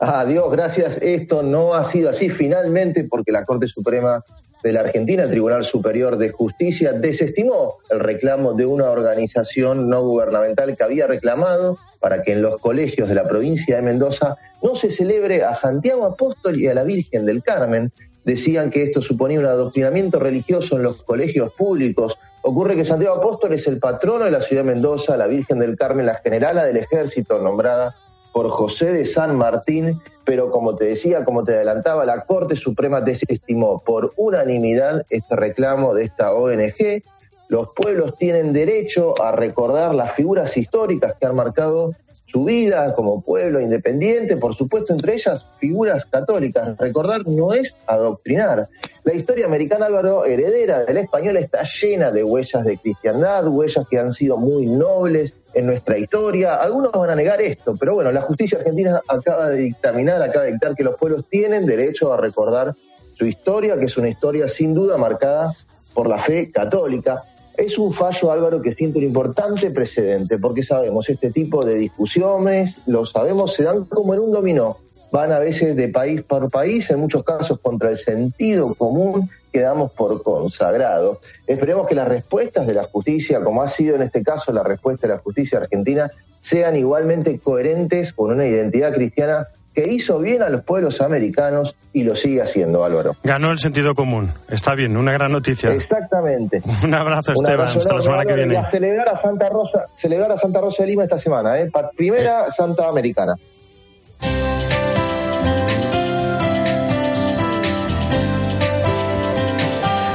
Ah, 0.00 0.24
Dios, 0.24 0.50
gracias. 0.50 0.98
Esto 1.02 1.42
no 1.42 1.74
ha 1.74 1.84
sido 1.84 2.10
así 2.10 2.30
finalmente 2.30 3.04
porque 3.04 3.32
la 3.32 3.44
Corte 3.44 3.68
Suprema 3.68 4.24
de 4.62 4.72
la 4.72 4.80
Argentina, 4.80 5.22
el 5.22 5.30
Tribunal 5.30 5.64
Superior 5.64 6.16
de 6.16 6.30
Justicia, 6.30 6.92
desestimó 6.92 7.78
el 7.88 8.00
reclamo 8.00 8.54
de 8.54 8.66
una 8.66 8.90
organización 8.90 9.88
no 9.88 10.02
gubernamental 10.02 10.76
que 10.76 10.84
había 10.84 11.06
reclamado 11.06 11.78
para 11.98 12.22
que 12.22 12.32
en 12.32 12.42
los 12.42 12.60
colegios 12.60 13.08
de 13.08 13.14
la 13.14 13.28
provincia 13.28 13.76
de 13.76 13.82
Mendoza 13.82 14.36
no 14.62 14.74
se 14.74 14.90
celebre 14.90 15.44
a 15.44 15.54
Santiago 15.54 16.06
Apóstol 16.06 16.58
y 16.58 16.66
a 16.66 16.74
la 16.74 16.84
Virgen 16.84 17.26
del 17.26 17.42
Carmen. 17.42 17.92
Decían 18.24 18.70
que 18.70 18.82
esto 18.82 19.00
suponía 19.02 19.38
un 19.38 19.46
adoctrinamiento 19.46 20.18
religioso 20.18 20.76
en 20.76 20.82
los 20.82 21.02
colegios 21.02 21.52
públicos. 21.54 22.18
Ocurre 22.42 22.74
que 22.74 22.84
Santiago 22.84 23.16
Apóstol 23.16 23.52
es 23.52 23.66
el 23.66 23.78
patrono 23.78 24.24
de 24.24 24.30
la 24.30 24.40
ciudad 24.40 24.62
de 24.62 24.72
Mendoza, 24.72 25.16
la 25.16 25.26
Virgen 25.26 25.58
del 25.58 25.76
Carmen, 25.76 26.06
la 26.06 26.14
generala 26.14 26.64
del 26.64 26.78
ejército 26.78 27.38
nombrada 27.38 27.94
por 28.32 28.48
José 28.48 28.92
de 28.92 29.04
San 29.04 29.36
Martín, 29.36 30.00
pero 30.24 30.50
como 30.50 30.76
te 30.76 30.86
decía, 30.86 31.24
como 31.24 31.44
te 31.44 31.54
adelantaba, 31.54 32.04
la 32.04 32.24
Corte 32.24 32.56
Suprema 32.56 33.00
desestimó 33.00 33.82
por 33.84 34.12
unanimidad 34.16 35.04
este 35.10 35.36
reclamo 35.36 35.94
de 35.94 36.04
esta 36.04 36.32
ONG. 36.32 37.02
Los 37.48 37.74
pueblos 37.74 38.16
tienen 38.16 38.52
derecho 38.52 39.12
a 39.22 39.32
recordar 39.32 39.94
las 39.94 40.12
figuras 40.12 40.56
históricas 40.56 41.14
que 41.20 41.26
han 41.26 41.34
marcado 41.34 41.94
su 42.30 42.44
vida 42.44 42.94
como 42.94 43.20
pueblo 43.20 43.60
independiente, 43.60 44.36
por 44.36 44.54
supuesto, 44.54 44.92
entre 44.92 45.14
ellas 45.14 45.46
figuras 45.58 46.06
católicas. 46.06 46.76
Recordar 46.78 47.26
no 47.26 47.52
es 47.52 47.76
adoctrinar. 47.86 48.68
La 49.02 49.14
historia 49.14 49.46
americana, 49.46 49.86
Álvaro, 49.86 50.24
heredera 50.24 50.84
del 50.84 50.98
español, 50.98 51.38
está 51.38 51.62
llena 51.64 52.12
de 52.12 52.22
huellas 52.22 52.64
de 52.64 52.78
cristiandad, 52.78 53.48
huellas 53.48 53.88
que 53.88 53.98
han 53.98 54.12
sido 54.12 54.36
muy 54.36 54.66
nobles 54.66 55.34
en 55.54 55.66
nuestra 55.66 55.98
historia. 55.98 56.54
Algunos 56.54 56.92
van 56.92 57.10
a 57.10 57.16
negar 57.16 57.40
esto, 57.40 57.74
pero 57.78 57.94
bueno, 57.94 58.12
la 58.12 58.20
justicia 58.20 58.58
argentina 58.58 59.00
acaba 59.08 59.48
de 59.48 59.58
dictaminar, 59.58 60.22
acaba 60.22 60.44
de 60.44 60.52
dictar 60.52 60.76
que 60.76 60.84
los 60.84 60.96
pueblos 60.96 61.24
tienen 61.28 61.64
derecho 61.64 62.12
a 62.12 62.16
recordar 62.16 62.74
su 63.16 63.26
historia, 63.26 63.76
que 63.76 63.86
es 63.86 63.96
una 63.96 64.08
historia 64.08 64.46
sin 64.48 64.72
duda 64.72 64.96
marcada 64.96 65.52
por 65.94 66.08
la 66.08 66.18
fe 66.18 66.52
católica. 66.52 67.24
Es 67.60 67.76
un 67.76 67.92
fallo, 67.92 68.32
Álvaro, 68.32 68.62
que 68.62 68.74
siente 68.74 68.96
un 68.96 69.04
importante 69.04 69.70
precedente, 69.70 70.38
porque 70.38 70.62
sabemos, 70.62 71.10
este 71.10 71.30
tipo 71.30 71.62
de 71.62 71.74
discusiones, 71.74 72.78
lo 72.86 73.04
sabemos, 73.04 73.52
se 73.52 73.64
dan 73.64 73.84
como 73.84 74.14
en 74.14 74.20
un 74.20 74.32
dominó. 74.32 74.78
Van 75.12 75.30
a 75.30 75.38
veces 75.38 75.76
de 75.76 75.88
país 75.88 76.22
por 76.22 76.50
país, 76.50 76.88
en 76.90 77.00
muchos 77.00 77.22
casos 77.22 77.58
contra 77.58 77.90
el 77.90 77.98
sentido 77.98 78.74
común 78.76 79.28
que 79.52 79.60
damos 79.60 79.92
por 79.92 80.22
consagrado. 80.22 81.20
Esperemos 81.46 81.86
que 81.86 81.94
las 81.94 82.08
respuestas 82.08 82.66
de 82.66 82.72
la 82.72 82.84
justicia, 82.84 83.44
como 83.44 83.60
ha 83.60 83.68
sido 83.68 83.94
en 83.94 84.02
este 84.04 84.22
caso 84.22 84.54
la 84.54 84.62
respuesta 84.62 85.06
de 85.06 85.12
la 85.12 85.20
justicia 85.20 85.58
argentina, 85.58 86.10
sean 86.40 86.76
igualmente 86.76 87.38
coherentes 87.40 88.14
con 88.14 88.30
una 88.30 88.46
identidad 88.46 88.94
cristiana 88.94 89.48
que 89.82 89.90
hizo 89.92 90.18
bien 90.18 90.42
a 90.42 90.48
los 90.50 90.62
pueblos 90.62 91.00
americanos 91.00 91.76
y 91.92 92.02
lo 92.02 92.14
sigue 92.14 92.42
haciendo, 92.42 92.84
Álvaro. 92.84 93.16
Ganó 93.22 93.50
el 93.50 93.58
sentido 93.58 93.94
común. 93.94 94.30
Está 94.48 94.74
bien, 94.74 94.96
una 94.96 95.12
gran 95.12 95.32
noticia. 95.32 95.72
Exactamente. 95.72 96.62
Un 96.84 96.94
abrazo, 96.94 97.32
Un 97.32 97.44
Esteban. 97.44 97.60
abrazo 97.60 97.78
Hasta 97.78 97.94
la 97.94 98.02
semana 98.02 98.24
que 98.26 98.34
viene. 98.34 98.56
a 98.58 98.70
celebrar 98.70 99.08
a 99.08 99.20
Santa 99.22 99.48
Rosa, 99.48 99.84
celebrar 99.94 100.32
a 100.32 100.36
Santa 100.36 100.60
Rosa 100.60 100.82
de 100.82 100.88
Lima 100.88 101.04
esta 101.04 101.18
semana, 101.18 101.58
¿eh? 101.58 101.70
Primera 101.96 102.50
Santa 102.50 102.88
Americana. 102.88 103.34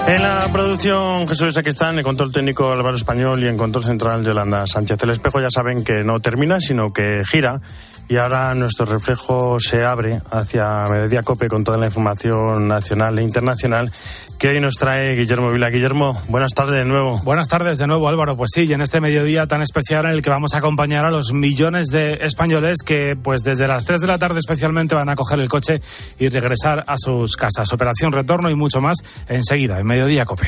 En 0.07 0.21
la 0.21 0.47
producción 0.53 1.27
Jesús 1.27 1.57
está 1.57 1.89
en 1.89 1.97
el 1.97 2.03
control 2.03 2.31
técnico 2.31 2.71
Álvaro 2.71 2.95
Español 2.95 3.43
y 3.43 3.47
en 3.47 3.57
control 3.57 3.83
central 3.83 4.23
Yolanda 4.23 4.67
Sánchez. 4.67 5.01
El 5.01 5.09
espejo 5.09 5.41
ya 5.41 5.49
saben 5.49 5.83
que 5.83 6.03
no 6.03 6.19
termina, 6.19 6.59
sino 6.59 6.91
que 6.93 7.23
gira 7.27 7.59
y 8.07 8.17
ahora 8.17 8.53
nuestro 8.55 8.85
reflejo 8.85 9.59
se 9.59 9.83
abre 9.83 10.21
hacia 10.29 10.83
Mediodía 10.89 11.23
Cope 11.23 11.47
con 11.47 11.63
toda 11.63 11.77
la 11.77 11.87
información 11.87 12.67
nacional 12.67 13.17
e 13.19 13.23
internacional 13.23 13.91
que 14.37 14.49
hoy 14.49 14.59
nos 14.59 14.75
trae 14.75 15.15
Guillermo 15.15 15.49
Vila. 15.49 15.69
Guillermo, 15.69 16.19
buenas 16.27 16.51
tardes 16.53 16.75
de 16.75 16.85
nuevo. 16.85 17.19
Buenas 17.23 17.47
tardes 17.47 17.77
de 17.77 17.87
nuevo, 17.87 18.07
Álvaro. 18.09 18.35
Pues 18.35 18.51
sí, 18.53 18.63
y 18.63 18.73
en 18.73 18.81
este 18.81 18.99
mediodía 18.99 19.47
tan 19.47 19.61
especial 19.61 20.05
en 20.05 20.11
el 20.11 20.21
que 20.21 20.29
vamos 20.29 20.53
a 20.53 20.57
acompañar 20.57 21.05
a 21.05 21.11
los 21.11 21.31
millones 21.33 21.87
de 21.87 22.19
españoles 22.21 22.77
que, 22.85 23.15
pues 23.15 23.41
desde 23.43 23.67
las 23.67 23.85
3 23.85 24.01
de 24.01 24.07
la 24.07 24.17
tarde 24.17 24.39
especialmente, 24.39 24.95
van 24.95 25.09
a 25.09 25.15
coger 25.15 25.39
el 25.39 25.47
coche 25.47 25.79
y 26.19 26.29
regresar 26.29 26.83
a 26.87 26.95
sus 26.97 27.35
casas. 27.37 27.71
Operación 27.71 28.11
Retorno 28.11 28.49
y 28.49 28.55
mucho 28.55 28.81
más 28.81 28.97
enseguida, 29.27 29.79
en 29.79 29.85
Mediodía 29.85 30.25
Cope. 30.25 30.47